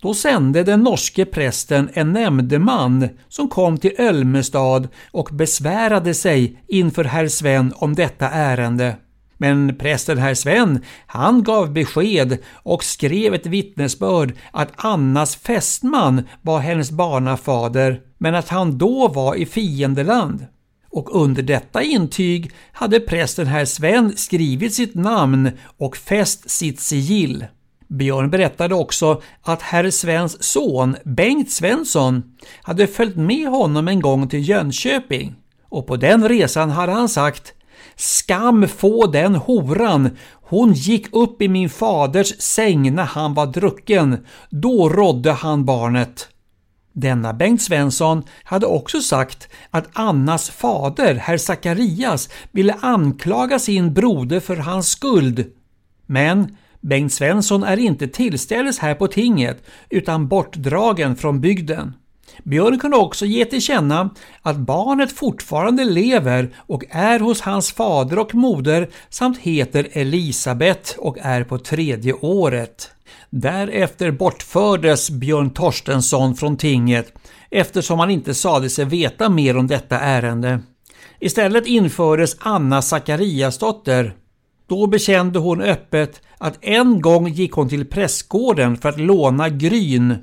[0.00, 7.04] Då sände den norske prästen en nämndeman som kom till Ölmestad och besvärade sig inför
[7.04, 8.96] herr Sven om detta ärende.
[9.38, 16.58] Men prästen herr Sven, han gav besked och skrev ett vittnesbörd att Annas fästman var
[16.58, 20.46] hennes barnafader, men att han då var i fiendeland.
[20.90, 27.46] Och under detta intyg hade prästen herr Sven skrivit sitt namn och fäst sitt sigill.
[27.88, 32.22] Björn berättade också att herr Svens son Bengt Svensson
[32.62, 35.34] hade följt med honom en gång till Jönköping
[35.68, 37.52] och på den resan hade han sagt
[37.96, 40.16] Skam få den horan!
[40.32, 44.26] Hon gick upp i min faders säng när han var drucken.
[44.50, 46.28] Då rådde han barnet.
[46.96, 54.40] Denna Bengt Svensson hade också sagt att Annas fader, herr Sakarias, ville anklaga sin broder
[54.40, 55.52] för hans skuld.
[56.06, 61.92] Men Bengt Svensson är inte tillstädes här på tinget utan bortdragen från bygden.
[62.42, 64.10] Björn kunde också ge till känna
[64.42, 71.18] att barnet fortfarande lever och är hos hans fader och moder samt heter Elisabet och
[71.20, 72.93] är på tredje året.
[73.36, 77.12] Därefter bortfördes Björn Torstensson från tinget
[77.50, 80.60] eftersom han inte sade sig veta mer om detta ärende.
[81.20, 84.14] Istället infördes Anna Zachariasdotter.
[84.66, 90.16] Då bekände hon öppet att en gång gick hon till prästgården för att låna gryn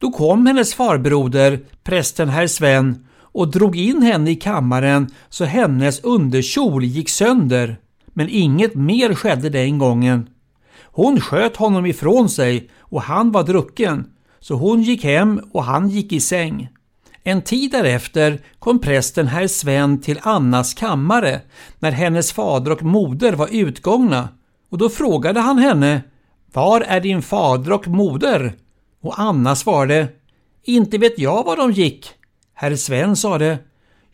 [0.00, 6.00] då kom hennes farbroder, prästen herr Sven, och drog in henne i kammaren så hennes
[6.00, 7.76] underkjol gick sönder.
[8.06, 10.28] Men inget mer skedde den gången.
[10.92, 14.06] Hon sköt honom ifrån sig och han var drucken,
[14.40, 16.68] så hon gick hem och han gick i säng.
[17.22, 21.40] En tid därefter kom prästen herr Sven till Annas kammare
[21.78, 24.28] när hennes fader och moder var utgångna
[24.70, 26.02] och då frågade han henne
[26.52, 28.52] Var är din fader och moder?
[29.02, 30.08] Och Anna svarade
[30.64, 32.10] Inte vet jag var de gick.
[32.54, 33.58] Herr Sven sade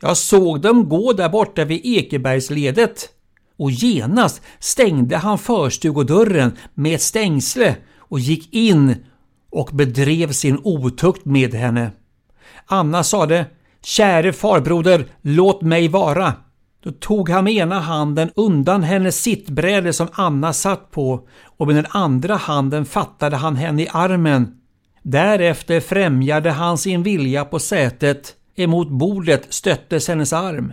[0.01, 3.09] Jag såg dem gå där borta vid Ekebergsledet.
[3.57, 8.95] Och genast stängde han förstugodörren med ett stängsle och gick in
[9.51, 11.91] och bedrev sin otukt med henne.
[12.67, 13.47] Anna sade
[13.83, 16.33] Käre farbroder, låt mig vara.
[16.83, 21.77] Då tog han med ena handen undan hennes sittbräde som Anna satt på och med
[21.77, 24.57] den andra handen fattade han henne i armen
[25.09, 30.73] Därefter främjade han sin vilja på sätet, emot bordet stöttes hennes arm.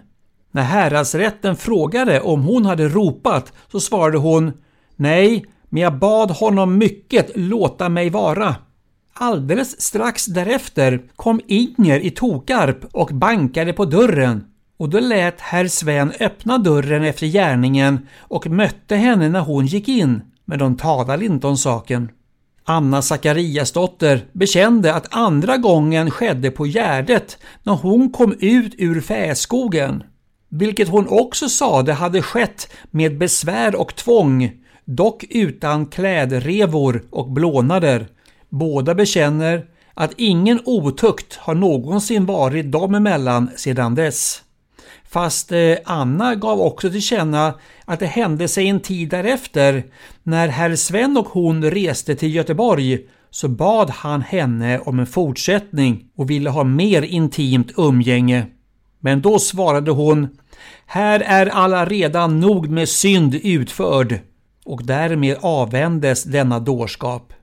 [0.55, 4.53] När häradsrätten frågade om hon hade ropat så svarade hon
[4.95, 8.55] Nej, men jag bad honom mycket låta mig vara.
[9.13, 14.43] Alldeles strax därefter kom Inger i Tokarp och bankade på dörren
[14.77, 19.87] och då lät herr Sven öppna dörren efter gärningen och mötte henne när hon gick
[19.87, 22.09] in, men de talade inte om saken.
[22.63, 30.03] Anna Sakariasdotter bekände att andra gången skedde på Gärdet när hon kom ut ur fäskogen,
[30.55, 34.51] vilket hon också sade hade skett med besvär och tvång,
[34.85, 38.07] dock utan klädrevor och blånader.
[38.49, 44.41] Båda bekänner att ingen otukt har någonsin varit dem emellan sedan dess.
[45.09, 47.53] Fast eh, Anna gav också till känna
[47.85, 49.83] att det hände sig en tid därefter
[50.23, 52.99] när herr Sven och hon reste till Göteborg
[53.29, 58.45] så bad han henne om en fortsättning och ville ha mer intimt umgänge.
[58.99, 60.27] Men då svarade hon
[60.85, 64.19] här är alla redan nog med synd utförd
[64.65, 67.33] och därmed avvändes denna dårskap.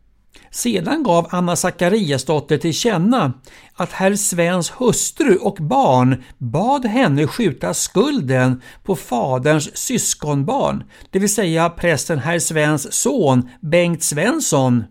[0.51, 3.33] Sedan gav Anna Sakariasdotter till känna
[3.75, 11.35] att herr Svens hustru och barn bad henne skjuta skulden på faderns syskonbarn, det vill
[11.35, 14.85] säga prästen herr Svens son Bengt Svensson.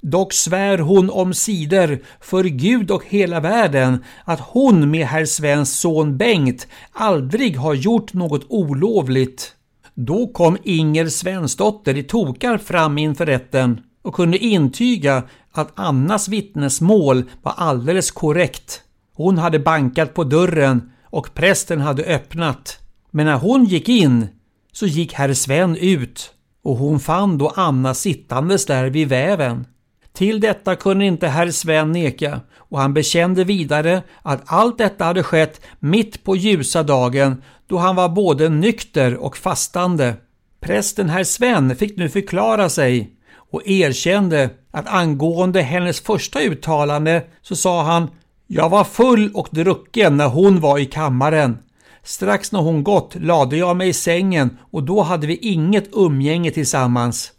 [0.00, 5.80] Dock svär hon om sidor för Gud och hela världen att hon med herr Svens
[5.80, 9.54] son Bengt aldrig har gjort något olovligt.
[9.94, 15.22] Då kom Inger Svensdotter i Tokar fram inför rätten och kunde intyga
[15.52, 18.82] att Annas vittnesmål var alldeles korrekt.
[19.14, 22.78] Hon hade bankat på dörren och prästen hade öppnat.
[23.10, 24.26] Men när hon gick in
[24.72, 26.30] så gick herr Sven ut
[26.62, 29.66] och hon fann då Anna sittandes där vid väven.
[30.12, 35.22] Till detta kunde inte herr Sven neka och han bekände vidare att allt detta hade
[35.22, 40.14] skett mitt på ljusa dagen då han var både nykter och fastande.
[40.60, 43.10] Prästen herr Sven fick nu förklara sig
[43.50, 48.10] och erkände att angående hennes första uttalande så sa han
[48.46, 51.58] Jag var full och drucken när hon var i kammaren.
[52.02, 56.50] Strax när hon gått lade jag mig i sängen och då hade vi inget umgänge
[56.50, 57.32] tillsammans.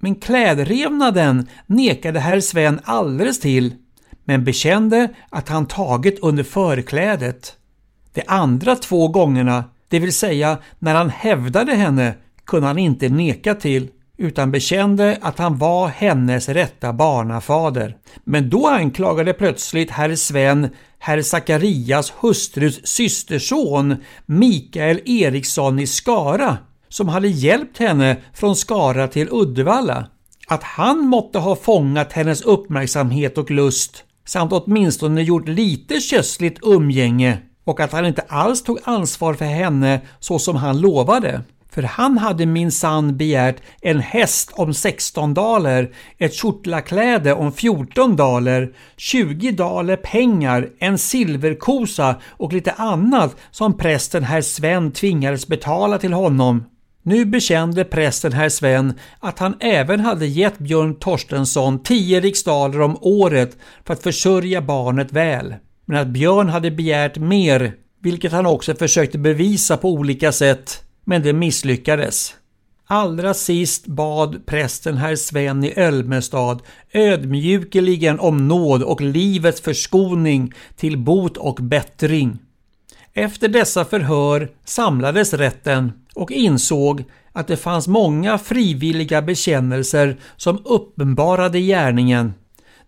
[0.00, 3.74] Men klädrevnaden nekade herr Sven alldeles till,
[4.24, 7.56] men bekände att han tagit under förklädet.
[8.12, 13.54] De andra två gångerna, det vill säga när han hävdade henne, kunde han inte neka
[13.54, 13.88] till
[14.20, 17.96] utan bekände att han var hennes rätta barnafader.
[18.24, 23.96] Men då anklagade plötsligt herr Sven herr Sakarias hustrus systerson
[24.26, 26.58] Mikael Eriksson i Skara
[26.90, 30.06] som hade hjälpt henne från Skara till Uddevalla.
[30.48, 37.38] Att han måtte ha fångat hennes uppmärksamhet och lust samt åtminstone gjort lite köstligt umgänge
[37.64, 41.42] och att han inte alls tog ansvar för henne så som han lovade.
[41.72, 48.72] För han hade minsann begärt en häst om 16 daler, ett kjortlakläde om 14 daler,
[48.96, 56.12] 20 daler pengar, en silverkosa och lite annat som prästen herr Sven tvingades betala till
[56.12, 56.64] honom.
[57.02, 62.98] Nu bekände prästen herr Sven att han även hade gett Björn Torstensson 10 riksdaler om
[63.00, 65.54] året för att försörja barnet väl.
[65.84, 71.22] Men att Björn hade begärt mer, vilket han också försökte bevisa på olika sätt men
[71.22, 72.34] det misslyckades.
[72.86, 80.98] Allra sist bad prästen herr Sven i Ölmestad ödmjukeligen om nåd och livets förskoning till
[80.98, 82.38] bot och bättring.
[83.12, 91.60] Efter dessa förhör samlades rätten och insåg att det fanns många frivilliga bekännelser som uppenbarade
[91.60, 92.34] gärningen.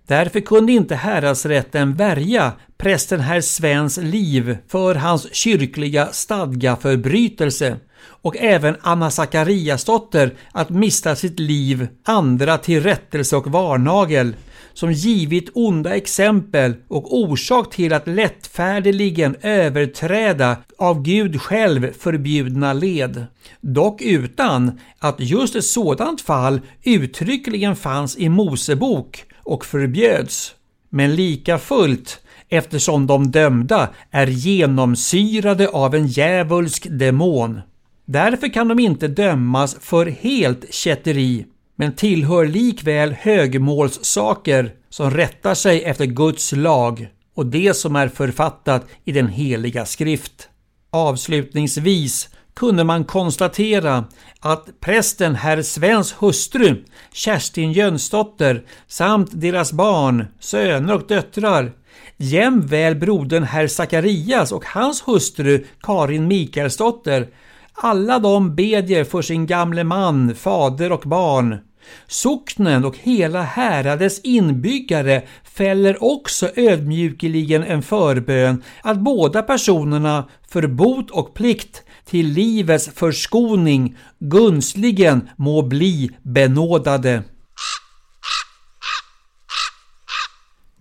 [0.07, 8.77] Därför kunde inte häradsrätten värja prästen herr Svens liv för hans kyrkliga stadgaförbrytelse och även
[8.81, 14.35] Anna Sakariasdotter att mista sitt liv, andra till rättelse och varnagel,
[14.75, 23.27] som givit onda exempel och orsak till att lättfärdigligen överträda av Gud själv förbjudna led.
[23.61, 30.55] Dock utan att just ett sådant fall uttryckligen fanns i Mosebok och förbjöds.
[30.91, 37.61] Men lika fullt eftersom de dömda är genomsyrade av en djävulsk demon.
[38.05, 41.47] Därför kan de inte dömas för helt kätteri,
[41.83, 48.87] men tillhör likväl högmålssaker som rättar sig efter Guds lag och det som är författat
[49.05, 50.49] i den heliga skrift.
[50.91, 54.05] Avslutningsvis kunde man konstatera
[54.41, 61.73] att prästen herr Svens hustru Kerstin Jönsdotter samt deras barn, söner och döttrar
[62.17, 67.29] jämväl brodern herr Sakarias och hans hustru Karin Mikaelsdotter
[67.75, 71.59] alla de bedjer för sin gamle man, fader och barn.
[72.07, 81.11] Socknen och hela häradets inbyggare fäller också ödmjukeligen en förbön att båda personerna för bot
[81.11, 87.23] och plikt till livets förskoning gunstligen må bli benådade.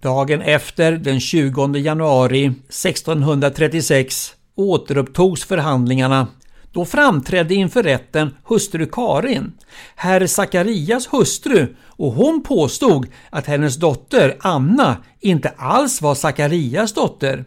[0.01, 6.27] Dagen efter, den 20 januari 1636, återupptogs förhandlingarna.
[6.73, 9.53] Då framträdde inför rätten hustru Karin,
[9.95, 17.45] herr Sakarias hustru och hon påstod att hennes dotter Anna inte alls var Sakarias dotter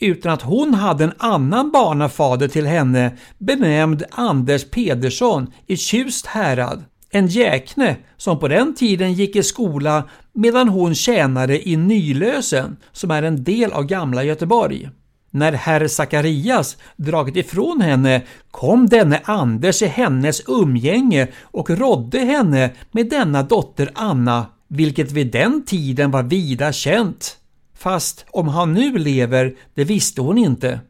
[0.00, 6.84] utan att hon hade en annan barnafader till henne benämnd Anders Pedersson i Tjust härad.
[7.10, 13.10] En jäkne som på den tiden gick i skola medan hon tjänade i Nylösen som
[13.10, 14.90] är en del av gamla Göteborg.
[15.36, 22.70] När herr Sakarias dragit ifrån henne kom denne Anders i hennes umgänge och rådde henne
[22.90, 27.36] med denna dotter Anna, vilket vid den tiden var vida känt.
[27.78, 30.80] Fast om han nu lever, det visste hon inte.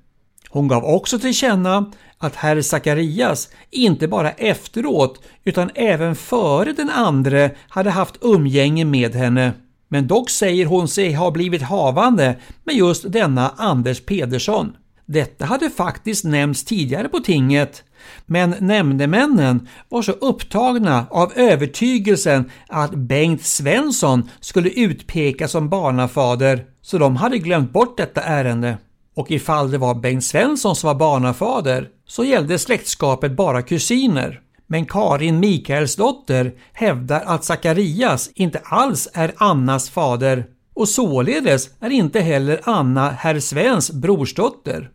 [0.49, 6.91] Hon gav också till känna att herr Sakarias inte bara efteråt utan även före den
[6.91, 9.53] andre hade haft umgänge med henne.
[9.89, 14.77] Men dock säger hon sig ha blivit havande med just denna Anders Pedersson.
[15.07, 17.85] Detta hade faktiskt nämnts tidigare på tinget,
[18.27, 26.99] men nämndemännen var så upptagna av övertygelsen att Bengt Svensson skulle utpekas som barnafader så
[26.99, 28.79] de hade glömt bort detta ärende.
[29.15, 34.41] Och ifall det var Bengt Svensson som var barnafader så gällde släktskapet bara kusiner.
[34.67, 42.21] Men Karin Mikaelsdotter hävdar att Sakarias inte alls är Annas fader och således är inte
[42.21, 44.91] heller Anna herr Svens brorsdotter.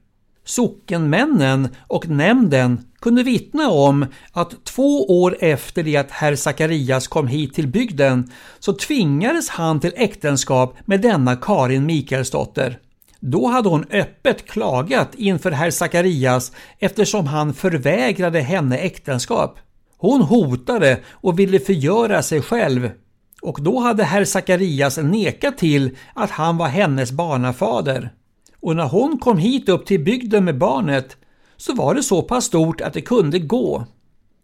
[0.45, 7.27] Sockenmännen och nämnden kunde vittna om att två år efter det att herr Sakarias kom
[7.27, 12.79] hit till bygden så tvingades han till äktenskap med denna Karin Mikaelsdotter.
[13.23, 19.59] Då hade hon öppet klagat inför herr Sakarias eftersom han förvägrade henne äktenskap.
[19.97, 22.91] Hon hotade och ville förgöra sig själv
[23.41, 28.13] och då hade herr Sakarias nekat till att han var hennes barnafader.
[28.59, 31.17] Och när hon kom hit upp till bygden med barnet
[31.57, 33.85] så var det så pass stort att det kunde gå.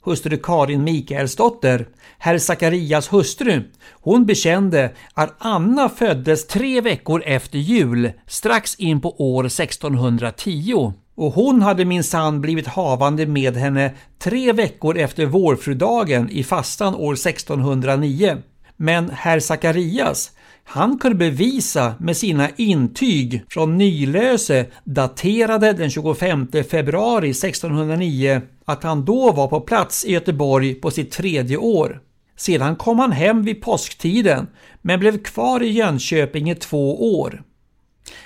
[0.07, 1.87] Hustru Karin Mikaelsdotter,
[2.17, 9.35] herr Sakarias hustru, hon bekände att Anna föddes tre veckor efter jul, strax in på
[9.35, 10.93] år 1610.
[11.15, 17.13] Och hon hade minsann blivit havande med henne tre veckor efter vårfrudagen i fastan år
[17.13, 18.37] 1609.
[18.77, 20.31] Men herr Sakarias,
[20.69, 29.05] han kunde bevisa med sina intyg från Nylöse daterade den 25 februari 1609 att han
[29.05, 32.01] då var på plats i Göteborg på sitt tredje år.
[32.35, 34.47] Sedan kom han hem vid påsktiden
[34.81, 37.43] men blev kvar i Jönköping i två år.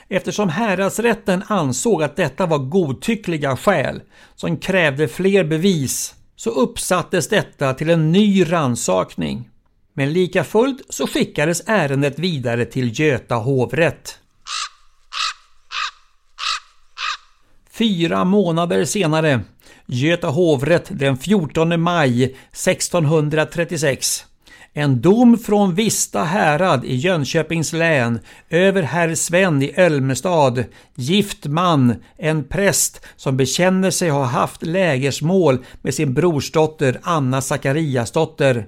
[0.07, 4.01] Eftersom häradsrätten ansåg att detta var godtyckliga skäl
[4.35, 9.50] som krävde fler bevis så uppsattes detta till en ny ransakning.
[10.01, 14.17] Men lika fullt så skickades ärendet vidare till Göta hovrätt.
[17.71, 19.41] Fyra månader senare,
[19.85, 24.25] Göta hovrätt den 14 maj 1636.
[24.73, 30.63] En dom från Vista härad i Jönköpings län över herr Sven i Ölmestad,
[30.95, 38.67] gift man, en präst som bekänner sig ha haft lägersmål med sin brorsdotter Anna Sakariasdotter.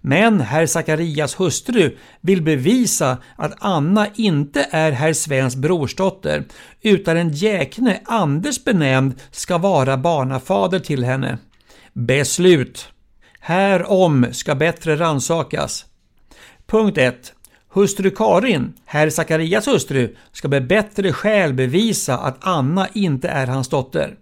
[0.00, 6.44] Men herr Sakarias hustru vill bevisa att Anna inte är herr Svens brorsdotter
[6.82, 11.38] utan en jäkne Anders benämnd ska vara barnafader till henne.
[11.92, 12.88] Beslut.
[13.40, 15.84] Härom ska bättre ransakas.
[16.66, 17.32] Punkt 1.
[17.68, 23.68] Hustru Karin, herr Sakarias hustru, ska med bättre skäl bevisa att Anna inte är hans
[23.68, 24.14] dotter.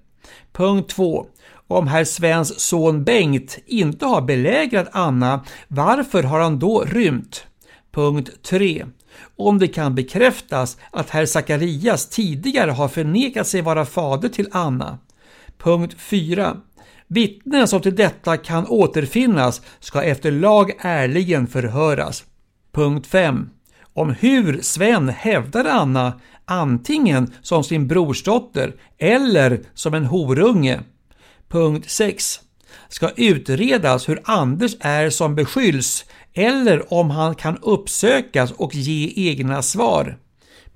[0.52, 1.26] Punkt 2.
[1.68, 7.46] Om herr Svens son Bengt inte har belägrat Anna, varför har han då rymt?
[7.92, 8.86] Punkt 3.
[9.36, 14.98] Om det kan bekräftas att herr Sakarias tidigare har förnekat sig vara fader till Anna.
[15.58, 16.56] Punkt 4.
[17.06, 22.24] Vittnen som till detta kan återfinnas ska efter lag ärligen förhöras.
[22.72, 23.48] Punkt 5.
[23.94, 30.80] Om hur Sven hävdar Anna antingen som sin brorsdotter eller som en horunge.
[31.54, 32.40] Punkt 6.
[32.88, 39.62] Ska utredas hur Anders är som beskylls eller om han kan uppsökas och ge egna
[39.62, 40.18] svar.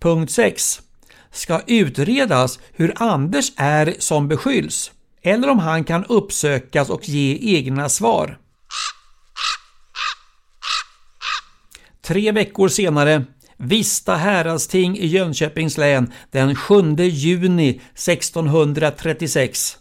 [0.00, 0.80] Punkt 6.
[1.32, 7.88] Ska utredas hur Anders är som beskylls eller om han kan uppsökas och ge egna
[7.88, 8.38] svar.
[12.02, 13.24] Tre veckor senare
[13.56, 19.78] Vista häradsting i Jönköpings län den 7 juni 1636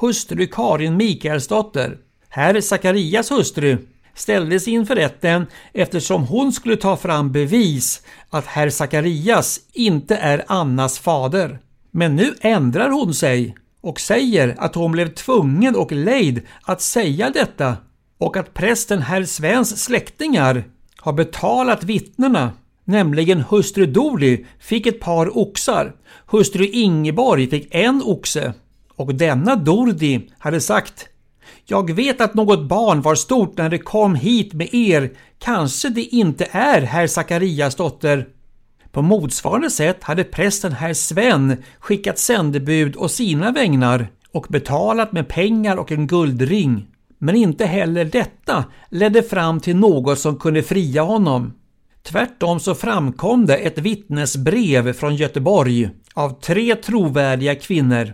[0.00, 3.78] hustru Karin Mikaelsdotter, herr Sakarias hustru,
[4.14, 10.98] ställdes inför rätten eftersom hon skulle ta fram bevis att herr Sakarias inte är Annas
[10.98, 11.58] fader.
[11.90, 17.30] Men nu ändrar hon sig och säger att hon blev tvungen och lejd att säga
[17.30, 17.76] detta
[18.18, 20.64] och att prästen herr Svens släktingar
[20.96, 22.52] har betalat vittnena,
[22.84, 25.94] nämligen hustru Doli fick ett par oxar,
[26.26, 28.54] hustru Ingeborg fick en oxe
[28.96, 31.08] och denna Dordi hade sagt
[31.66, 35.10] jag vet att något barn var stort när det kom hit med er.
[35.38, 38.28] Kanske det inte är herr Sakarias dotter.
[38.92, 45.28] På motsvarande sätt hade prästen herr Sven skickat sändebud och sina vägnar och betalat med
[45.28, 46.86] pengar och en guldring.
[47.18, 51.52] Men inte heller detta ledde fram till något som kunde fria honom.
[52.02, 58.12] Tvärtom så framkom det ett vittnesbrev från Göteborg av tre trovärdiga kvinnor.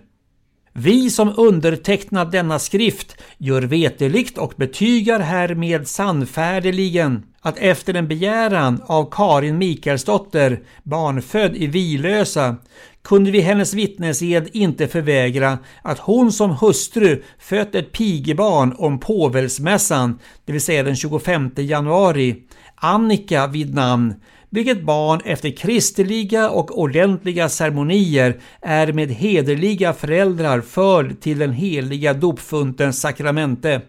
[0.82, 8.82] Vi som undertecknat denna skrift gör veteligt och betygar härmed sannfärdigen att efter en begäran
[8.86, 12.56] av Karin Mikaelsdotter, barnfödd i Vilösa,
[13.02, 20.18] kunde vi hennes vittnesed inte förvägra att hon som hustru fött ett pigebarn om påvelsmässan,
[20.44, 22.36] det vill säga den 25 januari,
[22.74, 24.14] Annika vid namn,
[24.50, 32.14] vilket barn efter kristliga och ordentliga ceremonier är med hederliga föräldrar förd till den heliga
[32.14, 33.80] dopfuntens sakramente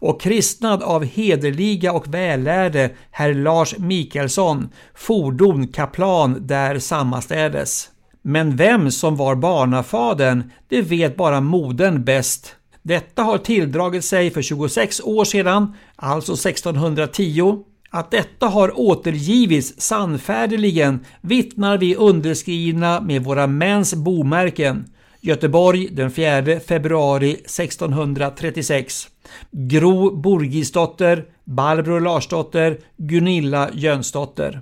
[0.00, 7.88] och kristnad av hederliga och vällärde herr Lars Mikaelsson, fordon kaplan där sammastädes.
[8.22, 12.56] Men vem som var barnafadern, det vet bara modern bäst.
[12.82, 17.64] Detta har tilldragit sig för 26 år sedan, alltså 1610.
[17.90, 24.84] Att detta har återgivits sannfärdigen vittnar vi underskrivna med våra mäns bomärken.
[25.20, 29.08] Göteborg den 4 februari 1636.
[29.50, 34.60] Gro Borgisdotter, Barbro Larsdotter, Gunilla Jönsdotter.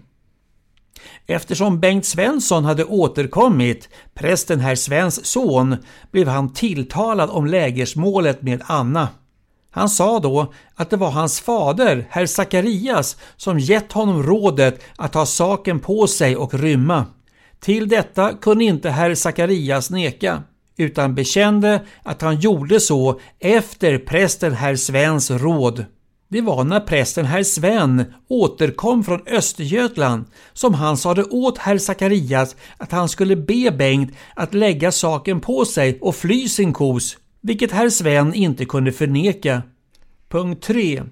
[1.26, 5.76] Eftersom Bengt Svensson hade återkommit, prästen herr Svens son,
[6.10, 9.08] blev han tilltalad om lägersmålet med Anna.
[9.78, 15.12] Han sa då att det var hans fader, herr Sakarias, som gett honom rådet att
[15.12, 17.06] ta saken på sig och rymma.
[17.60, 20.42] Till detta kunde inte herr Sakarias neka,
[20.76, 25.84] utan bekände att han gjorde så efter prästen herr Svens råd.
[26.28, 32.56] Det var när prästen herr Sven återkom från Östergötland som han sade åt herr Sakarias
[32.76, 37.72] att han skulle be Bengt att lägga saken på sig och fly sin kos, vilket
[37.72, 39.62] herr Sven inte kunde förneka.
[40.28, 41.02] Punkt 3.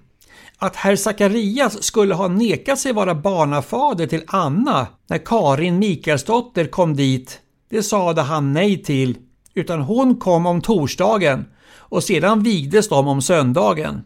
[0.58, 6.96] Att herr Sakarias skulle ha nekat sig vara barnafader till Anna när Karin Mikaelsdotter kom
[6.96, 9.18] dit, det sade han nej till,
[9.54, 11.44] utan hon kom om torsdagen
[11.76, 14.00] och sedan vigdes de om söndagen.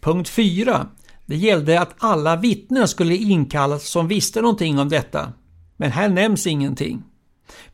[0.00, 0.86] Punkt 4.
[1.26, 5.32] Det gällde att alla vittnen skulle inkallas som visste någonting om detta.
[5.76, 7.02] Men här nämns ingenting.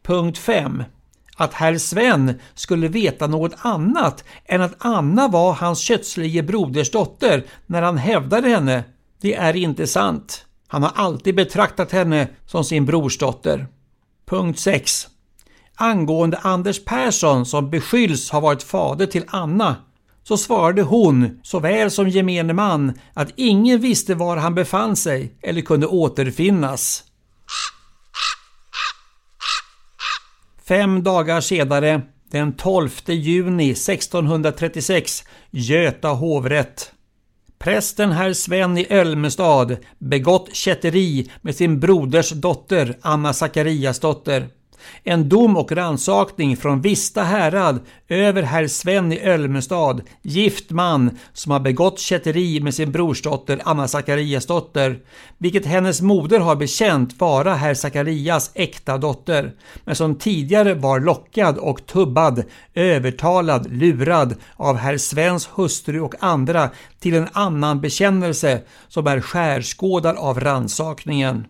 [0.03, 0.83] Punkt 5.
[1.43, 7.45] Att herr Sven skulle veta något annat än att Anna var hans kötslige broders dotter
[7.67, 8.85] när han hävdade henne,
[9.21, 10.47] det är inte sant.
[10.69, 13.67] Han har alltid betraktat henne som sin brorsdotter.
[14.27, 15.09] Punkt 6.
[15.75, 19.77] Angående Anders Persson som beskylls ha varit fader till Anna
[20.25, 25.61] så svarade hon, såväl som gemene man, att ingen visste var han befann sig eller
[25.61, 27.05] kunde återfinnas.
[30.65, 36.93] Fem dagar senare, den 12 juni 1636, Göta hovrätt.
[37.59, 44.49] Prästen herr Sven i Ölmestad begått kätteri med sin broders dotter Anna Sakariasdotter.
[45.05, 51.53] En dom och ransakning från Vista härad över herr Sven i Ölmestad, gift man som
[51.53, 54.99] har begått kätteri med sin brorsdotter Anna Sakariasdotter,
[55.39, 59.53] vilket hennes moder har bekänt vara herr Sakarias äkta dotter,
[59.85, 66.71] men som tidigare var lockad och tubbad, övertalad, lurad av herr Svens hustru och andra
[67.01, 71.47] till en annan bekännelse som är skärskådad av ransakningen.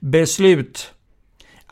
[0.00, 0.92] Beslut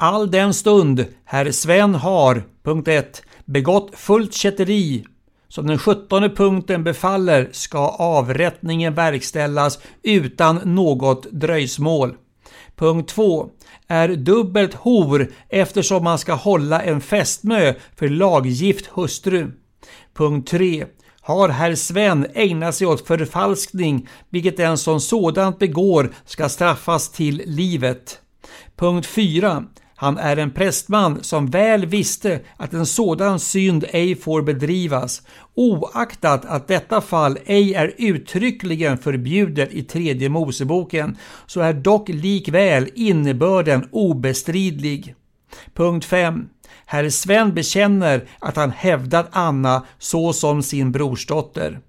[0.03, 5.05] All den stund herr Sven har, punkt 1, begått fullt kätteri
[5.49, 12.15] som den sjuttonde punkten befaller ska avrättningen verkställas utan något dröjsmål.
[12.77, 13.51] Punkt 2
[13.89, 19.53] är dubbelt hor eftersom man ska hålla en fästmö för laggift hustru.
[20.15, 20.87] Punkt 3
[21.21, 27.43] har herr Sven ägnat sig åt förfalskning, vilket den som sådant begår ska straffas till
[27.47, 28.21] livet.
[28.77, 29.65] Punkt 4
[30.01, 35.23] han är en prästman som väl visste att en sådan synd ej får bedrivas,
[35.55, 42.89] oaktat att detta fall ej är uttryckligen förbjudet i tredje Moseboken, så är dock likväl
[42.95, 45.15] innebörden obestridlig.
[45.75, 46.49] Punkt 5.
[46.87, 51.81] Herr Sven bekänner att han hävdat Anna så som sin brorsdotter.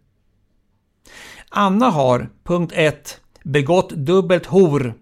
[1.50, 4.94] Anna har, punkt 1, begått dubbelt hor,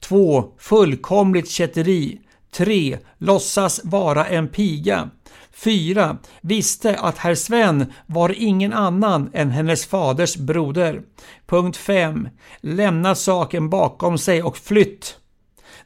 [0.00, 0.52] 2.
[0.58, 2.20] Fullkomligt kätteri,
[2.52, 2.98] 3.
[3.18, 5.10] Låtsas vara en piga,
[5.52, 6.16] 4.
[6.40, 11.02] Visste att herr Sven var ingen annan än hennes faders broder.
[11.46, 12.28] Punkt 5.
[12.60, 15.18] Lämna saken bakom sig och flytt.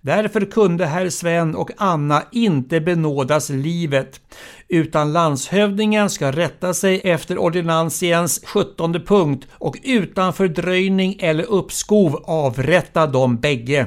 [0.00, 4.20] Därför kunde herr Sven och Anna inte benådas livet,
[4.68, 13.06] utan landshövdingen ska rätta sig efter ordinansiens 17 punkt och utan fördröjning eller uppskov avrätta
[13.06, 13.86] dem bägge.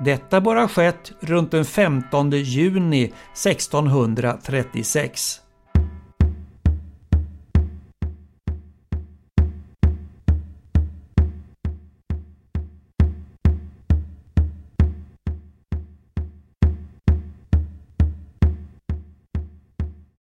[0.00, 5.40] Detta bör ha skett runt den 15 juni 1636.